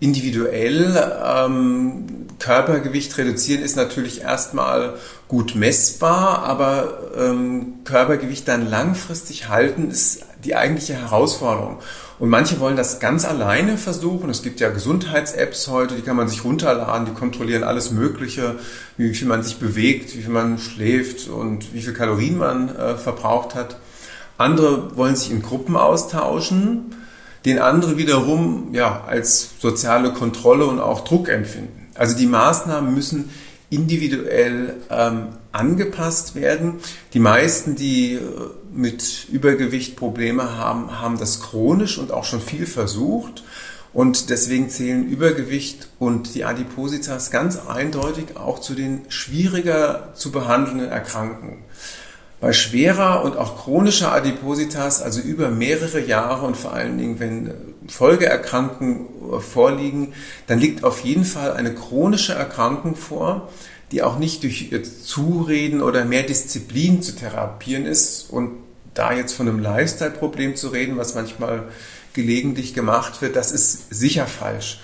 individuell. 0.00 1.02
Ähm, 1.24 2.26
Körpergewicht 2.38 3.16
reduzieren 3.16 3.62
ist 3.62 3.74
natürlich 3.74 4.20
erstmal 4.20 4.96
gut 5.28 5.54
messbar, 5.54 6.42
aber 6.44 7.10
ähm, 7.16 7.76
Körpergewicht 7.84 8.46
dann 8.46 8.68
langfristig 8.68 9.48
halten 9.48 9.90
ist 9.90 10.26
die 10.44 10.56
eigentliche 10.56 10.92
Herausforderung. 10.92 11.78
Und 12.18 12.28
manche 12.28 12.60
wollen 12.60 12.76
das 12.76 13.00
ganz 13.00 13.24
alleine 13.24 13.78
versuchen. 13.78 14.28
Es 14.28 14.42
gibt 14.42 14.60
ja 14.60 14.68
Gesundheits-Apps 14.68 15.68
heute, 15.68 15.94
die 15.94 16.02
kann 16.02 16.16
man 16.16 16.28
sich 16.28 16.44
runterladen, 16.44 17.06
die 17.06 17.14
kontrollieren 17.14 17.64
alles 17.64 17.92
Mögliche, 17.92 18.56
wie 18.98 19.14
viel 19.14 19.26
man 19.26 19.42
sich 19.42 19.56
bewegt, 19.56 20.14
wie 20.18 20.20
viel 20.20 20.32
man 20.32 20.58
schläft 20.58 21.28
und 21.28 21.72
wie 21.72 21.80
viel 21.80 21.94
Kalorien 21.94 22.36
man 22.36 22.76
äh, 22.76 22.98
verbraucht 22.98 23.54
hat. 23.54 23.76
Andere 24.38 24.96
wollen 24.96 25.16
sich 25.16 25.30
in 25.30 25.42
Gruppen 25.42 25.76
austauschen, 25.76 26.94
den 27.44 27.58
andere 27.58 27.96
wiederum 27.96 28.74
ja, 28.74 29.04
als 29.06 29.50
soziale 29.60 30.12
Kontrolle 30.12 30.66
und 30.66 30.80
auch 30.80 31.04
Druck 31.04 31.28
empfinden. 31.28 31.86
Also 31.94 32.16
die 32.16 32.26
Maßnahmen 32.26 32.92
müssen 32.92 33.30
individuell 33.70 34.74
ähm, 34.90 35.28
angepasst 35.52 36.34
werden. 36.34 36.74
Die 37.14 37.18
meisten, 37.18 37.74
die 37.74 38.14
äh, 38.14 38.20
mit 38.72 39.28
Übergewicht 39.30 39.96
Probleme 39.96 40.56
haben, 40.56 41.00
haben 41.00 41.18
das 41.18 41.40
chronisch 41.40 41.98
und 41.98 42.12
auch 42.12 42.24
schon 42.24 42.40
viel 42.40 42.66
versucht. 42.66 43.42
Und 43.92 44.28
deswegen 44.28 44.68
zählen 44.68 45.08
Übergewicht 45.08 45.88
und 45.98 46.34
die 46.34 46.44
Adipositas 46.44 47.30
ganz 47.30 47.58
eindeutig 47.66 48.36
auch 48.36 48.58
zu 48.58 48.74
den 48.74 49.02
schwieriger 49.08 50.12
zu 50.14 50.30
behandelnden 50.30 50.88
Erkrankungen. 50.88 51.64
Bei 52.40 52.52
schwerer 52.52 53.24
und 53.24 53.36
auch 53.38 53.62
chronischer 53.64 54.12
Adipositas, 54.12 55.00
also 55.00 55.20
über 55.20 55.48
mehrere 55.48 56.00
Jahre 56.00 56.46
und 56.46 56.56
vor 56.56 56.74
allen 56.74 56.98
Dingen, 56.98 57.18
wenn 57.18 57.54
Folgeerkrankungen 57.88 59.40
vorliegen, 59.40 60.12
dann 60.46 60.58
liegt 60.58 60.84
auf 60.84 61.00
jeden 61.00 61.24
Fall 61.24 61.52
eine 61.54 61.74
chronische 61.74 62.34
Erkrankung 62.34 62.94
vor, 62.94 63.50
die 63.90 64.02
auch 64.02 64.18
nicht 64.18 64.42
durch 64.42 64.70
Zureden 65.04 65.80
oder 65.80 66.04
mehr 66.04 66.24
Disziplin 66.24 67.00
zu 67.00 67.16
therapieren 67.16 67.86
ist. 67.86 68.28
Und 68.30 68.50
da 68.92 69.12
jetzt 69.12 69.32
von 69.32 69.48
einem 69.48 69.60
Lifestyle-Problem 69.60 70.56
zu 70.56 70.68
reden, 70.68 70.96
was 70.98 71.14
manchmal 71.14 71.64
gelegentlich 72.12 72.74
gemacht 72.74 73.22
wird, 73.22 73.36
das 73.36 73.52
ist 73.52 73.94
sicher 73.94 74.26
falsch. 74.26 74.80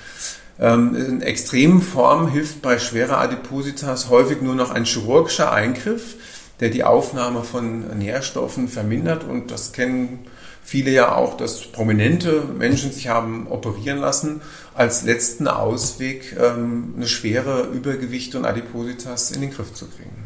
Ähm, 0.61 0.95
in 0.95 1.23
extremen 1.23 1.83
Formen 1.83 2.29
hilft 2.29 2.63
bei 2.63 2.79
schwerer 2.79 3.19
Adipositas 3.19 4.09
häufig 4.11 4.43
nur 4.43 4.55
noch 4.55 4.71
ein 4.71 4.85
chirurgischer 4.85 5.51
Eingriff 5.53 6.17
der 6.63 6.71
die 6.71 6.85
Aufnahme 6.85 7.43
von 7.43 7.99
Nährstoffen 7.99 8.69
vermindert. 8.69 9.25
Und 9.25 9.51
das 9.51 9.73
kennen 9.73 10.21
viele 10.63 10.93
ja 10.93 11.17
auch, 11.17 11.37
dass 11.37 11.67
prominente 11.67 12.45
Menschen 12.57 12.93
sich 12.93 13.09
haben 13.09 13.49
operieren 13.49 13.99
lassen, 13.99 14.43
als 14.73 15.03
letzten 15.03 15.49
Ausweg 15.49 16.37
ähm, 16.41 16.95
eine 16.97 17.09
schwere 17.09 17.65
Übergewicht 17.65 18.37
und 18.37 18.45
Adipositas 18.45 19.33
in 19.33 19.41
den 19.41 19.51
Griff 19.51 19.75
zu 19.75 19.89
kriegen. 19.89 20.17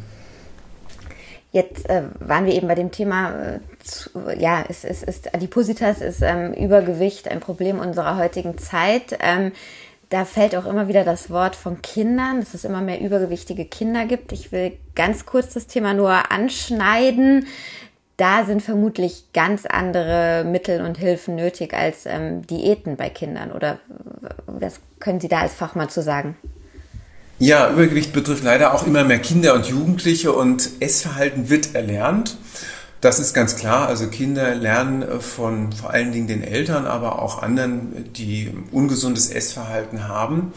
Jetzt 1.52 1.88
äh, 1.88 2.02
waren 2.20 2.44
wir 2.44 2.52
eben 2.52 2.68
bei 2.68 2.74
dem 2.74 2.90
Thema, 2.90 3.30
äh, 3.30 3.60
zu, 3.82 4.10
ja, 4.38 4.62
es 4.68 4.84
ist, 4.84 5.04
ist 5.04 5.34
Adipositas, 5.34 6.02
ist 6.02 6.20
ähm, 6.20 6.52
Übergewicht 6.52 7.28
ein 7.28 7.40
Problem 7.40 7.78
unserer 7.78 8.18
heutigen 8.18 8.58
Zeit. 8.58 9.16
Ähm, 9.20 9.52
da 10.10 10.24
fällt 10.24 10.54
auch 10.54 10.66
immer 10.66 10.88
wieder 10.88 11.04
das 11.04 11.30
Wort 11.30 11.56
von 11.56 11.82
Kindern, 11.82 12.40
dass 12.40 12.54
es 12.54 12.64
immer 12.64 12.80
mehr 12.80 13.00
übergewichtige 13.00 13.64
Kinder 13.64 14.06
gibt. 14.06 14.32
Ich 14.32 14.52
will 14.52 14.72
ganz 14.94 15.26
kurz 15.26 15.52
das 15.54 15.66
Thema 15.66 15.94
nur 15.94 16.30
anschneiden. 16.30 17.46
Da 18.16 18.44
sind 18.44 18.62
vermutlich 18.62 19.24
ganz 19.34 19.66
andere 19.66 20.44
Mittel 20.46 20.80
und 20.80 20.96
Hilfen 20.96 21.34
nötig 21.34 21.74
als 21.74 22.06
ähm, 22.06 22.46
Diäten 22.46 22.96
bei 22.96 23.10
Kindern. 23.10 23.52
Oder 23.52 23.78
was 24.46 24.80
können 25.00 25.20
Sie 25.20 25.28
da 25.28 25.40
als 25.40 25.54
Fachmann 25.54 25.90
zu 25.90 26.02
sagen? 26.02 26.36
Ja, 27.38 27.70
Übergewicht 27.70 28.14
betrifft 28.14 28.44
leider 28.44 28.72
auch 28.72 28.86
immer 28.86 29.04
mehr 29.04 29.18
Kinder 29.18 29.52
und 29.54 29.66
Jugendliche 29.66 30.32
und 30.32 30.70
Essverhalten 30.80 31.50
wird 31.50 31.74
erlernt. 31.74 32.38
Das 33.06 33.20
ist 33.20 33.34
ganz 33.34 33.54
klar. 33.54 33.86
Also 33.86 34.08
Kinder 34.08 34.52
lernen 34.56 35.20
von 35.20 35.72
vor 35.72 35.90
allen 35.90 36.10
Dingen 36.10 36.26
den 36.26 36.42
Eltern, 36.42 36.86
aber 36.86 37.22
auch 37.22 37.40
anderen, 37.40 38.12
die 38.14 38.52
ungesundes 38.72 39.30
Essverhalten 39.30 40.08
haben. 40.08 40.52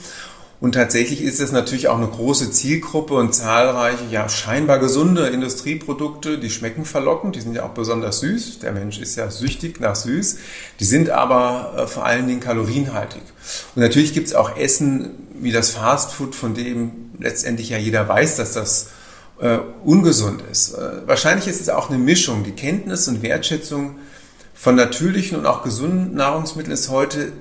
Und 0.60 0.72
tatsächlich 0.72 1.22
ist 1.22 1.40
es 1.40 1.52
natürlich 1.52 1.90
auch 1.90 1.98
eine 1.98 2.08
große 2.08 2.50
Zielgruppe 2.50 3.14
und 3.14 3.36
zahlreiche, 3.36 4.06
ja, 4.10 4.28
scheinbar 4.30 4.80
gesunde 4.80 5.28
Industrieprodukte, 5.28 6.40
die 6.40 6.50
schmecken 6.50 6.86
verlockend, 6.86 7.36
die 7.36 7.42
sind 7.42 7.54
ja 7.54 7.66
auch 7.66 7.76
besonders 7.76 8.22
süß. 8.22 8.58
Der 8.58 8.72
Mensch 8.72 8.98
ist 8.98 9.16
ja 9.16 9.30
süchtig 9.30 9.80
nach 9.80 9.96
süß. 9.96 10.38
Die 10.80 10.86
sind 10.86 11.12
aber 11.12 11.76
äh, 11.78 11.86
vor 11.86 12.04
allen 12.04 12.26
Dingen 12.26 12.40
kalorienhaltig. 12.40 13.22
Und 13.76 13.84
natürlich 13.84 14.12
gibt 14.12 14.26
es 14.26 14.34
auch 14.34 14.58
Essen 14.58 15.12
wie 15.40 15.52
das 15.52 15.70
Fastfood, 15.70 16.34
von 16.34 16.56
dem 16.56 17.12
letztendlich 17.20 17.70
ja 17.70 17.78
jeder 17.78 18.08
weiß, 18.08 18.38
dass 18.38 18.54
das 18.54 18.88
äh, 19.40 19.60
ungesund 19.84 20.44
ist. 20.52 20.74
Äh, 20.74 21.08
wahrscheinlich 21.08 21.48
ist 21.48 21.62
es 21.62 21.70
auch 21.70 21.90
eine 21.90 21.98
Mischung. 21.98 22.44
Die 22.44 22.52
Kenntnis 22.52 23.08
und 23.08 23.22
Wertschätzung 23.22 23.96
von 24.54 24.76
natürlichen 24.76 25.38
und 25.38 25.46
auch 25.46 25.64
gesunden 25.64 26.16
Nahrungsmitteln 26.16 26.74
ist 26.74 26.90
heute 26.90 27.32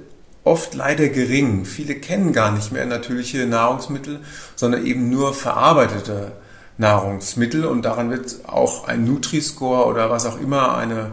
oft 0.44 0.74
leider 0.74 1.08
gering. 1.08 1.64
Viele 1.64 1.96
kennen 1.96 2.32
gar 2.32 2.52
nicht 2.52 2.72
mehr 2.72 2.86
natürliche 2.86 3.46
Nahrungsmittel, 3.46 4.20
sondern 4.56 4.86
eben 4.86 5.10
nur 5.10 5.34
verarbeitete 5.34 6.32
Nahrungsmittel 6.78 7.64
und 7.66 7.82
daran 7.82 8.10
wird 8.10 8.36
auch 8.46 8.86
ein 8.86 9.04
Nutri-Score 9.04 9.86
oder 9.86 10.10
was 10.10 10.26
auch 10.26 10.40
immer 10.40 10.76
eine 10.76 11.10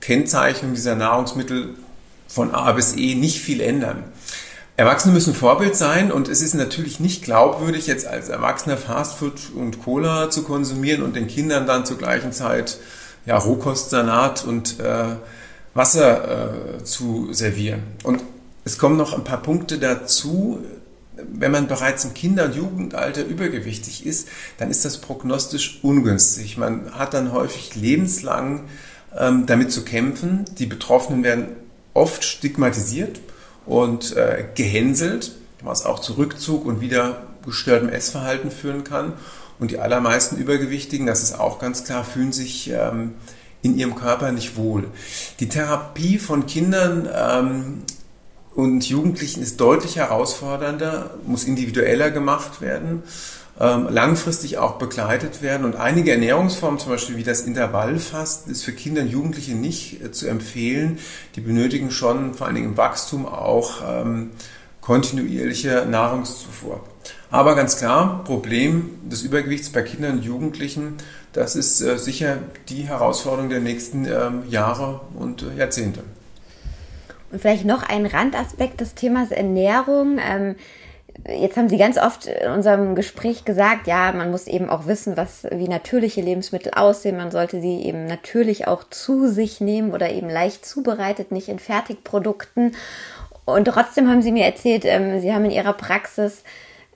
Kennzeichnung 0.00 0.72
dieser 0.74 0.96
Nahrungsmittel 0.96 1.74
von 2.26 2.54
A 2.54 2.72
bis 2.72 2.96
E 2.96 3.14
nicht 3.14 3.40
viel 3.40 3.60
ändern. 3.60 4.04
Erwachsene 4.82 5.14
müssen 5.14 5.32
Vorbild 5.32 5.76
sein 5.76 6.10
und 6.10 6.26
es 6.26 6.42
ist 6.42 6.54
natürlich 6.54 6.98
nicht 6.98 7.22
glaubwürdig, 7.22 7.86
jetzt 7.86 8.04
als 8.04 8.28
Erwachsener 8.28 8.76
Fastfood 8.76 9.52
und 9.54 9.80
Cola 9.80 10.28
zu 10.28 10.42
konsumieren 10.42 11.04
und 11.04 11.14
den 11.14 11.28
Kindern 11.28 11.68
dann 11.68 11.86
zur 11.86 11.98
gleichen 11.98 12.32
Zeit 12.32 12.78
ja, 13.24 13.38
Rohkostsalat 13.38 14.44
und 14.44 14.80
äh, 14.80 15.04
Wasser 15.72 16.80
äh, 16.80 16.82
zu 16.82 17.32
servieren. 17.32 17.84
Und 18.02 18.24
es 18.64 18.76
kommen 18.76 18.96
noch 18.96 19.12
ein 19.12 19.22
paar 19.22 19.40
Punkte 19.40 19.78
dazu. 19.78 20.58
Wenn 21.32 21.52
man 21.52 21.68
bereits 21.68 22.04
im 22.04 22.12
Kinder- 22.12 22.46
und 22.46 22.56
Jugendalter 22.56 23.24
übergewichtig 23.24 24.04
ist, 24.04 24.26
dann 24.58 24.68
ist 24.68 24.84
das 24.84 24.98
prognostisch 24.98 25.78
ungünstig. 25.82 26.58
Man 26.58 26.90
hat 26.90 27.14
dann 27.14 27.30
häufig 27.30 27.76
lebenslang 27.76 28.64
ähm, 29.16 29.46
damit 29.46 29.70
zu 29.70 29.84
kämpfen. 29.84 30.44
Die 30.58 30.66
Betroffenen 30.66 31.22
werden 31.22 31.50
oft 31.94 32.24
stigmatisiert 32.24 33.20
und 33.66 34.16
äh, 34.16 34.44
gehänselt, 34.54 35.32
was 35.62 35.84
auch 35.84 36.00
zu 36.00 36.14
Rückzug 36.14 36.66
und 36.66 36.80
wieder 36.80 37.22
gestörtem 37.44 37.88
Essverhalten 37.88 38.50
führen 38.50 38.84
kann. 38.84 39.14
Und 39.58 39.70
die 39.70 39.78
allermeisten 39.78 40.36
Übergewichtigen, 40.36 41.06
das 41.06 41.22
ist 41.22 41.38
auch 41.38 41.58
ganz 41.58 41.84
klar, 41.84 42.04
fühlen 42.04 42.32
sich 42.32 42.70
ähm, 42.70 43.14
in 43.62 43.78
ihrem 43.78 43.94
Körper 43.94 44.32
nicht 44.32 44.56
wohl. 44.56 44.88
Die 45.40 45.48
Therapie 45.48 46.18
von 46.18 46.46
Kindern 46.46 47.08
ähm, 47.14 47.82
und 48.54 48.88
Jugendlichen 48.88 49.42
ist 49.42 49.60
deutlich 49.60 49.96
herausfordernder, 49.96 51.10
muss 51.26 51.44
individueller 51.44 52.10
gemacht 52.10 52.60
werden, 52.60 53.02
ähm, 53.60 53.88
langfristig 53.90 54.58
auch 54.58 54.78
begleitet 54.78 55.42
werden. 55.42 55.64
Und 55.64 55.76
einige 55.76 56.12
Ernährungsformen, 56.12 56.78
zum 56.78 56.92
Beispiel 56.92 57.16
wie 57.16 57.22
das 57.22 57.42
Intervallfasten, 57.42 58.50
ist 58.50 58.64
für 58.64 58.72
Kinder 58.72 59.02
und 59.02 59.08
Jugendliche 59.08 59.54
nicht 59.54 60.02
äh, 60.02 60.10
zu 60.10 60.26
empfehlen. 60.26 60.98
Die 61.36 61.40
benötigen 61.40 61.90
schon 61.90 62.34
vor 62.34 62.46
allen 62.46 62.56
Dingen 62.56 62.70
im 62.70 62.76
Wachstum 62.76 63.26
auch 63.26 63.82
ähm, 63.86 64.30
kontinuierliche 64.80 65.86
Nahrungszufuhr. 65.88 66.80
Aber 67.30 67.54
ganz 67.54 67.78
klar, 67.78 68.24
Problem 68.24 68.90
des 69.08 69.22
Übergewichts 69.22 69.70
bei 69.70 69.82
Kindern 69.82 70.18
und 70.18 70.24
Jugendlichen, 70.24 70.96
das 71.32 71.56
ist 71.56 71.80
äh, 71.80 71.98
sicher 71.98 72.38
die 72.68 72.82
Herausforderung 72.82 73.48
der 73.48 73.60
nächsten 73.60 74.04
ähm, 74.04 74.42
Jahre 74.48 75.00
und 75.14 75.42
äh, 75.42 75.58
Jahrzehnte. 75.58 76.02
Und 77.30 77.40
vielleicht 77.40 77.64
noch 77.64 77.82
ein 77.82 78.04
Randaspekt 78.04 78.82
des 78.82 78.94
Themas 78.94 79.30
Ernährung. 79.30 80.18
Ähm, 80.22 80.56
jetzt 81.28 81.56
haben 81.56 81.68
Sie 81.68 81.78
ganz 81.78 81.98
oft 81.98 82.26
in 82.26 82.50
unserem 82.50 82.94
Gespräch 82.94 83.44
gesagt, 83.44 83.86
ja, 83.86 84.12
man 84.12 84.30
muss 84.30 84.46
eben 84.46 84.68
auch 84.68 84.86
wissen, 84.86 85.16
was, 85.16 85.46
wie 85.50 85.68
natürliche 85.68 86.20
Lebensmittel 86.20 86.72
aussehen. 86.74 87.16
Man 87.16 87.30
sollte 87.30 87.60
sie 87.60 87.82
eben 87.82 88.06
natürlich 88.06 88.66
auch 88.66 88.84
zu 88.84 89.28
sich 89.28 89.60
nehmen 89.60 89.92
oder 89.92 90.10
eben 90.10 90.28
leicht 90.28 90.66
zubereitet, 90.66 91.32
nicht 91.32 91.48
in 91.48 91.58
Fertigprodukten. 91.58 92.74
Und 93.44 93.66
trotzdem 93.66 94.08
haben 94.08 94.22
Sie 94.22 94.32
mir 94.32 94.44
erzählt, 94.44 94.84
ähm, 94.84 95.20
Sie 95.20 95.32
haben 95.32 95.44
in 95.44 95.50
Ihrer 95.50 95.72
Praxis 95.72 96.42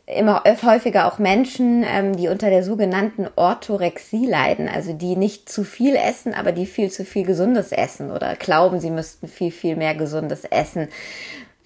immer 0.07 0.45
häufiger 0.63 1.07
auch 1.07 1.19
Menschen, 1.19 1.85
ähm, 1.85 2.17
die 2.17 2.29
unter 2.29 2.49
der 2.49 2.63
sogenannten 2.63 3.27
Orthorexie 3.35 4.27
leiden, 4.27 4.69
also 4.69 4.93
die 4.93 5.17
nicht 5.17 5.49
zu 5.49 5.65
viel 5.65 5.97
essen, 5.97 6.33
aber 6.33 6.53
die 6.53 6.67
viel 6.67 6.93
zu 6.93 7.05
viel 7.05 7.25
Gesundes 7.25 7.73
essen 7.73 8.13
oder 8.13 8.37
glauben, 8.37 8.79
sie 8.79 8.91
müssten 8.91 9.27
viel, 9.27 9.51
viel 9.51 9.75
mehr 9.75 9.97
Gesundes 9.97 10.45
essen. 10.45 10.89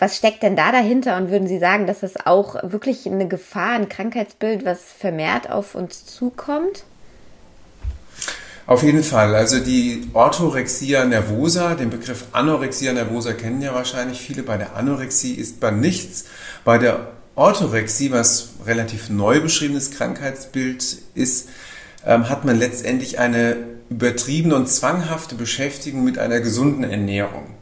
Was 0.01 0.17
steckt 0.17 0.43
denn 0.43 0.57
da 0.57 0.73
dahinter 0.73 1.19
und 1.19 1.31
würden 1.31 1.47
Sie 1.47 1.59
sagen, 1.59 1.87
dass 1.87 2.01
das 2.01 2.15
auch 2.25 2.57
wirklich 2.63 3.07
eine 3.07 3.29
Gefahr, 3.29 3.73
ein 3.73 3.91
Krankheitsbild, 3.91 4.65
was 4.65 4.81
vermehrt 4.99 5.51
auf 5.51 5.75
uns 5.75 6.07
zukommt? 6.07 6.85
Auf 8.67 8.83
jeden 8.83 9.03
Fall. 9.03 9.35
Also 9.35 9.61
die 9.61 10.09
Orthorexia 10.15 11.05
nervosa, 11.05 11.75
den 11.75 11.91
Begriff 11.91 12.25
Anorexia 12.33 12.95
nervosa 12.95 13.35
kennen 13.35 13.61
ja 13.61 13.75
wahrscheinlich 13.75 14.21
viele. 14.21 14.43
Bei 14.43 14.57
der 14.57 14.75
Anorexie 14.75 15.35
ist 15.35 15.61
man 15.61 15.81
nichts. 15.81 16.25
Bei 16.65 16.79
der 16.79 17.09
Orthorexie, 17.35 18.11
was 18.11 18.55
relativ 18.65 19.11
neu 19.11 19.41
beschriebenes 19.41 19.91
Krankheitsbild 19.91 20.97
ist, 21.15 21.51
ähm, 22.07 22.31
hat 22.31 22.47
man 22.47 22.59
letztendlich 22.59 23.19
eine 23.19 23.57
übertriebene 23.91 24.55
und 24.55 24.67
zwanghafte 24.67 25.35
Beschäftigung 25.35 26.05
mit 26.05 26.19
einer 26.19 26.41
gesunden 26.41 26.85
Ernährung. 26.85 27.60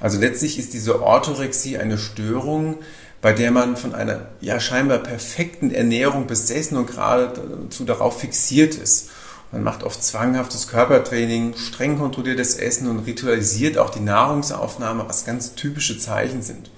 Also 0.00 0.18
letztlich 0.18 0.58
ist 0.58 0.72
diese 0.72 1.02
Orthorexie 1.02 1.78
eine 1.78 1.98
Störung, 1.98 2.78
bei 3.20 3.32
der 3.32 3.50
man 3.50 3.76
von 3.76 3.94
einer 3.94 4.28
ja 4.40 4.58
scheinbar 4.58 4.98
perfekten 4.98 5.70
Ernährung 5.70 6.26
besessen 6.26 6.78
und 6.78 6.86
geradezu 6.86 7.84
darauf 7.84 8.20
fixiert 8.20 8.74
ist. 8.74 9.10
Man 9.52 9.62
macht 9.62 9.82
oft 9.82 10.02
zwanghaftes 10.02 10.68
Körpertraining, 10.68 11.56
streng 11.56 11.98
kontrolliertes 11.98 12.54
Essen 12.54 12.88
und 12.88 13.00
ritualisiert 13.00 13.78
auch 13.78 13.90
die 13.90 14.00
Nahrungsaufnahme, 14.00 15.04
was 15.08 15.26
ganz 15.26 15.54
typische 15.54 15.98
Zeichen 15.98 16.40
sind. 16.40 16.70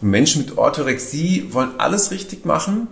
Und 0.00 0.10
Menschen 0.10 0.42
mit 0.42 0.58
Orthorexie 0.58 1.48
wollen 1.52 1.78
alles 1.78 2.10
richtig 2.10 2.44
machen 2.44 2.88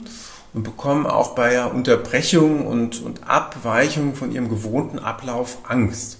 und 0.54 0.62
bekommen 0.62 1.06
auch 1.06 1.34
bei 1.34 1.50
der 1.50 1.72
Unterbrechung 1.74 2.66
und, 2.66 3.02
und 3.02 3.28
Abweichung 3.28 4.14
von 4.14 4.32
ihrem 4.32 4.48
gewohnten 4.48 4.98
Ablauf 4.98 5.58
Angst. 5.68 6.19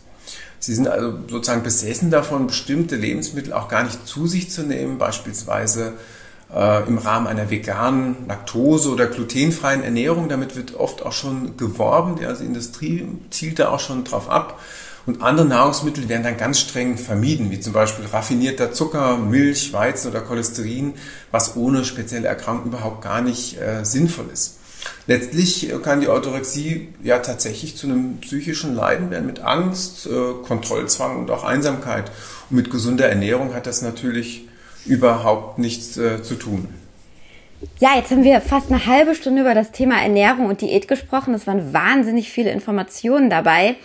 Sie 0.61 0.75
sind 0.75 0.89
also 0.89 1.15
sozusagen 1.29 1.63
besessen 1.63 2.11
davon, 2.11 2.47
bestimmte 2.47 2.95
Lebensmittel 2.95 3.53
auch 3.53 3.69
gar 3.69 3.83
nicht 3.83 4.07
zu 4.07 4.27
sich 4.27 4.51
zu 4.51 4.63
nehmen, 4.63 4.99
beispielsweise 4.99 5.95
äh, 6.55 6.87
im 6.87 6.99
Rahmen 6.99 7.27
einer 7.27 7.51
veganen, 7.51 8.29
laktose- 8.29 8.91
oder 8.91 9.07
glutenfreien 9.07 9.83
Ernährung. 9.83 10.29
Damit 10.29 10.57
wird 10.57 10.75
oft 10.75 11.05
auch 11.05 11.13
schon 11.13 11.57
geworben. 11.57 12.17
Die 12.21 12.27
also 12.27 12.45
Industrie 12.45 13.09
zielt 13.31 13.59
da 13.59 13.71
auch 13.71 13.81
schon 13.81 14.05
drauf 14.05 14.29
ab. 14.29 14.61
Und 15.07 15.23
andere 15.23 15.47
Nahrungsmittel 15.47 16.11
werden 16.11 16.25
dann 16.25 16.37
ganz 16.37 16.61
streng 16.61 16.99
vermieden, 16.99 17.51
wie 17.51 17.59
zum 17.59 17.73
Beispiel 17.73 18.05
raffinierter 18.05 18.73
Zucker, 18.73 19.17
Milch, 19.17 19.73
Weizen 19.73 20.11
oder 20.11 20.21
Cholesterin, 20.21 20.93
was 21.31 21.57
ohne 21.57 21.87
spezielle 21.87 22.29
Erkrankung 22.29 22.73
überhaupt 22.73 23.03
gar 23.03 23.23
nicht 23.23 23.59
äh, 23.59 23.83
sinnvoll 23.83 24.27
ist. 24.31 24.60
Letztlich 25.07 25.73
kann 25.83 26.01
die 26.01 26.09
Orthorexie 26.09 26.89
ja 27.03 27.19
tatsächlich 27.19 27.77
zu 27.77 27.87
einem 27.87 28.19
psychischen 28.19 28.75
Leiden 28.75 29.11
werden 29.11 29.27
mit 29.27 29.41
Angst, 29.41 30.07
äh, 30.07 30.11
Kontrollzwang 30.47 31.19
und 31.19 31.31
auch 31.31 31.45
Einsamkeit. 31.45 32.11
Und 32.49 32.57
mit 32.57 32.71
gesunder 32.71 33.09
Ernährung 33.09 33.55
hat 33.55 33.67
das 33.67 33.83
natürlich 33.83 34.47
überhaupt 34.87 35.59
nichts 35.59 35.97
äh, 35.97 36.23
zu 36.23 36.37
tun. 36.37 36.69
Ja, 37.79 37.97
jetzt 37.97 38.11
haben 38.11 38.25
wir 38.25 38.41
fast 38.41 38.71
eine 38.71 38.87
halbe 38.87 39.15
Stunde 39.15 39.43
über 39.43 39.55
das 39.55 39.71
Thema 39.71 40.01
Ernährung 40.01 40.47
und 40.47 40.63
Diät 40.63 40.89
gesprochen. 40.89 41.35
Es 41.35 41.47
waren 41.47 41.75
wahnsinnig 41.75 42.31
viele 42.31 42.51
Informationen 42.51 43.29
dabei. 43.29 43.77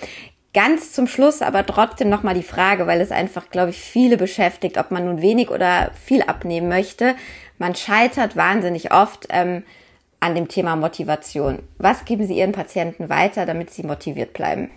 Ganz 0.53 0.93
zum 0.93 1.07
Schluss 1.07 1.41
aber 1.41 1.65
trotzdem 1.65 2.07
nochmal 2.07 2.33
die 2.33 2.43
Frage, 2.43 2.87
weil 2.87 3.01
es 3.01 3.11
einfach, 3.11 3.49
glaube 3.49 3.71
ich, 3.71 3.77
viele 3.77 4.15
beschäftigt, 4.15 4.77
ob 4.77 4.91
man 4.91 5.03
nun 5.03 5.21
wenig 5.21 5.49
oder 5.49 5.91
viel 6.05 6.21
abnehmen 6.21 6.69
möchte. 6.69 7.15
Man 7.57 7.75
scheitert 7.75 8.37
wahnsinnig 8.37 8.93
oft 8.93 9.27
ähm, 9.29 9.63
an 10.25 10.33
dem 10.33 10.47
Thema 10.47 10.75
Motivation. 10.75 11.59
Was 11.77 12.03
geben 12.03 12.25
Sie 12.25 12.33
Ihren 12.33 12.51
Patienten 12.51 13.09
weiter, 13.09 13.45
damit 13.45 13.69
sie 13.69 13.83
motiviert 13.83 14.33
bleiben? 14.33 14.71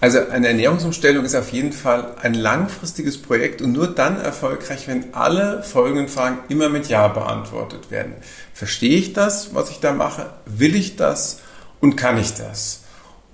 Also 0.00 0.26
eine 0.26 0.48
Ernährungsumstellung 0.48 1.24
ist 1.24 1.34
auf 1.34 1.52
jeden 1.52 1.72
Fall 1.72 2.14
ein 2.22 2.32
langfristiges 2.32 3.20
Projekt 3.20 3.60
und 3.60 3.72
nur 3.72 3.88
dann 3.88 4.18
erfolgreich, 4.18 4.88
wenn 4.88 5.12
alle 5.12 5.62
folgenden 5.62 6.08
Fragen 6.08 6.38
immer 6.48 6.70
mit 6.70 6.88
Ja 6.88 7.08
beantwortet 7.08 7.90
werden. 7.90 8.14
Verstehe 8.54 8.96
ich 8.96 9.12
das, 9.12 9.54
was 9.54 9.68
ich 9.68 9.80
da 9.80 9.92
mache? 9.92 10.32
Will 10.46 10.74
ich 10.74 10.96
das? 10.96 11.42
Und 11.80 11.96
kann 11.96 12.16
ich 12.16 12.32
das? 12.32 12.83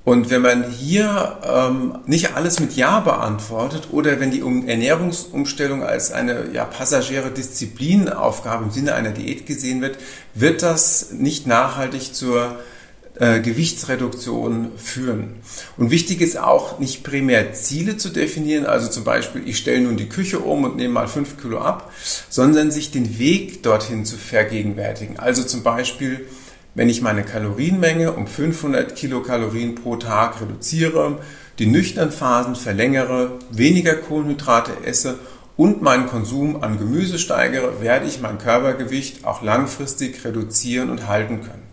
Und 0.03 0.31
wenn 0.31 0.41
man 0.41 0.71
hier 0.71 1.39
ähm, 1.45 1.99
nicht 2.07 2.35
alles 2.35 2.59
mit 2.59 2.75
Ja 2.75 3.01
beantwortet 3.01 3.89
oder 3.93 4.19
wenn 4.19 4.31
die 4.31 4.41
Ernährungsumstellung 4.41 5.83
als 5.83 6.11
eine 6.11 6.51
ja, 6.53 6.65
passagiere 6.65 7.31
Disziplinaufgabe 7.31 8.65
im 8.65 8.71
Sinne 8.71 8.95
einer 8.95 9.11
Diät 9.11 9.45
gesehen 9.45 9.83
wird, 9.83 9.99
wird 10.35 10.63
das 10.63 11.13
nicht 11.13 11.47
nachhaltig 11.47 12.15
zur 12.15 12.57
äh, 13.21 13.41
Gewichtsreduktion 13.41 14.73
führen. 14.79 15.35
Und 15.77 15.91
wichtig 15.91 16.23
ist 16.23 16.39
auch, 16.39 16.79
nicht 16.79 17.05
primär 17.05 17.53
Ziele 17.53 17.99
zu 17.99 18.09
definieren, 18.09 18.65
also 18.65 18.89
zum 18.89 19.05
Beispiel, 19.05 19.43
ich 19.47 19.59
stelle 19.59 19.83
nun 19.83 19.99
die 19.99 20.09
Küche 20.09 20.39
um 20.39 20.65
und 20.65 20.77
nehme 20.77 20.95
mal 20.95 21.09
fünf 21.09 21.39
Kilo 21.39 21.59
ab, 21.59 21.93
sondern 22.31 22.71
sich 22.71 22.91
den 22.91 23.19
Weg 23.19 23.63
dorthin 23.63 24.07
zu 24.07 24.17
vergegenwärtigen. 24.17 25.19
Also 25.19 25.43
zum 25.43 25.63
Beispiel, 25.63 26.27
wenn 26.75 26.89
ich 26.89 27.03
meine 27.03 27.25
Kalorienmenge 27.25 28.13
um 28.13 28.27
500 28.27 28.95
Kilokalorien 28.95 29.75
pro 29.75 29.97
Tag 29.97 30.41
reduziere, 30.41 31.19
die 31.59 31.67
nüchternen 31.67 32.13
Phasen 32.13 32.55
verlängere, 32.55 33.39
weniger 33.51 33.95
Kohlenhydrate 33.95 34.73
esse 34.85 35.19
und 35.57 35.83
meinen 35.83 36.07
Konsum 36.07 36.63
an 36.63 36.79
Gemüse 36.79 37.19
steigere, 37.19 37.83
werde 37.83 38.07
ich 38.07 38.21
mein 38.21 38.39
Körpergewicht 38.39 39.25
auch 39.27 39.43
langfristig 39.43 40.25
reduzieren 40.25 40.91
und 40.91 41.07
halten 41.07 41.43
können. 41.43 41.70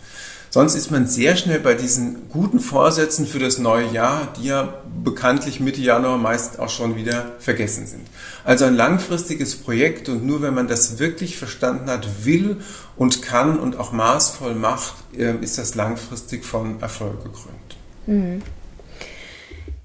Sonst 0.58 0.74
ist 0.74 0.90
man 0.90 1.06
sehr 1.06 1.36
schnell 1.36 1.60
bei 1.60 1.76
diesen 1.76 2.30
guten 2.30 2.60
Vorsätzen 2.60 3.28
für 3.28 3.38
das 3.38 3.60
neue 3.60 3.92
Jahr, 3.92 4.34
die 4.40 4.48
ja 4.48 4.82
bekanntlich 5.04 5.60
Mitte 5.60 5.82
Januar 5.82 6.18
meist 6.18 6.58
auch 6.58 6.72
schon 6.72 6.96
wieder 6.96 7.34
vergessen 7.38 7.86
sind. 7.86 8.08
Also 8.44 8.66
ein 8.66 8.74
langfristiges 8.74 9.56
Projekt 9.56 10.10
und 10.10 10.26
nur 10.26 10.42
wenn 10.42 10.56
man 10.56 10.68
das 10.68 10.98
wirklich 10.98 11.38
verstanden 11.38 11.92
hat, 11.92 12.26
will 12.26 12.58
und 12.96 13.22
kann 13.22 13.60
und 13.60 13.78
auch 13.78 13.92
maßvoll 13.92 14.56
macht, 14.56 14.96
äh, 15.16 15.36
ist 15.42 15.60
das 15.60 15.76
langfristig 15.76 16.44
von 16.44 16.82
Erfolg 16.82 17.24
gekrönt. 17.24 17.78
Mhm 18.08 18.42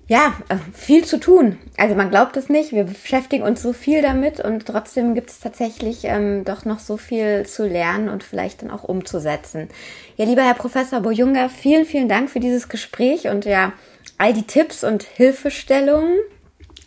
ja, 0.08 0.34
äh, 0.48 0.56
viel 0.74 1.04
zu 1.04 1.18
tun. 1.18 1.58
Also 1.76 1.94
man 1.94 2.10
glaubt 2.10 2.36
es 2.36 2.48
nicht, 2.48 2.72
wir 2.72 2.84
beschäftigen 2.84 3.44
uns 3.44 3.62
so 3.62 3.72
viel 3.72 4.02
damit 4.02 4.40
und 4.40 4.66
trotzdem 4.66 5.14
gibt 5.14 5.30
es 5.30 5.40
tatsächlich 5.40 6.04
ähm, 6.04 6.44
doch 6.44 6.64
noch 6.64 6.80
so 6.80 6.96
viel 6.96 7.46
zu 7.46 7.66
lernen 7.66 8.08
und 8.08 8.24
vielleicht 8.24 8.62
dann 8.62 8.70
auch 8.70 8.84
umzusetzen. 8.84 9.68
Ja, 10.16 10.24
lieber 10.24 10.42
Herr 10.42 10.54
Professor 10.54 11.00
Bojunga, 11.00 11.48
vielen, 11.48 11.84
vielen 11.84 12.08
Dank 12.08 12.30
für 12.30 12.40
dieses 12.40 12.68
Gespräch 12.68 13.28
und 13.28 13.44
ja, 13.44 13.72
all 14.18 14.32
die 14.32 14.46
Tipps 14.46 14.84
und 14.84 15.04
Hilfestellungen. 15.04 16.18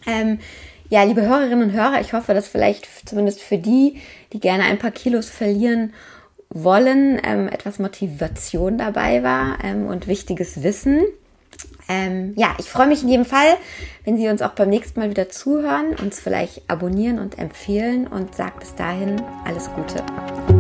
Ähm, 0.06 0.40
ja, 0.90 1.04
liebe 1.04 1.24
Hörerinnen 1.24 1.70
und 1.70 1.74
Hörer, 1.74 2.02
ich 2.02 2.14
hoffe, 2.14 2.34
dass 2.34 2.48
vielleicht 2.48 2.88
zumindest 3.10 3.42
für 3.42 3.58
die, 3.58 4.02
die 4.34 4.40
gerne 4.40 4.66
ein 4.66 4.78
paar 4.78 4.92
Kilos 4.92 5.30
verlieren 5.30 5.94
wollen, 6.50 7.20
ähm, 7.24 7.48
etwas 7.48 7.80
Motivation 7.80 8.78
dabei 8.78 9.24
war 9.24 9.58
ähm, 9.64 9.88
und 9.88 10.08
wichtiges 10.08 10.62
Wissen. 10.62 11.02
Ähm, 11.88 12.34
ja, 12.36 12.56
ich 12.58 12.70
freue 12.70 12.88
mich 12.88 13.04
in 13.04 13.10
jedem 13.10 13.26
Fall, 13.26 13.58
wenn 14.04 14.18
Sie 14.18 14.28
uns 14.28 14.42
auch 14.42 14.52
beim 14.52 14.70
nächsten 14.70 15.00
Mal 15.00 15.10
wieder 15.10 15.30
zuhören, 15.30 15.96
uns 16.02 16.20
vielleicht 16.20 16.70
abonnieren 16.70 17.20
und 17.20 17.38
empfehlen 17.38 18.08
und 18.08 18.36
sagt 18.36 18.60
bis 18.60 18.76
dahin 18.76 19.22
alles 19.46 19.70
Gute. 19.76 20.55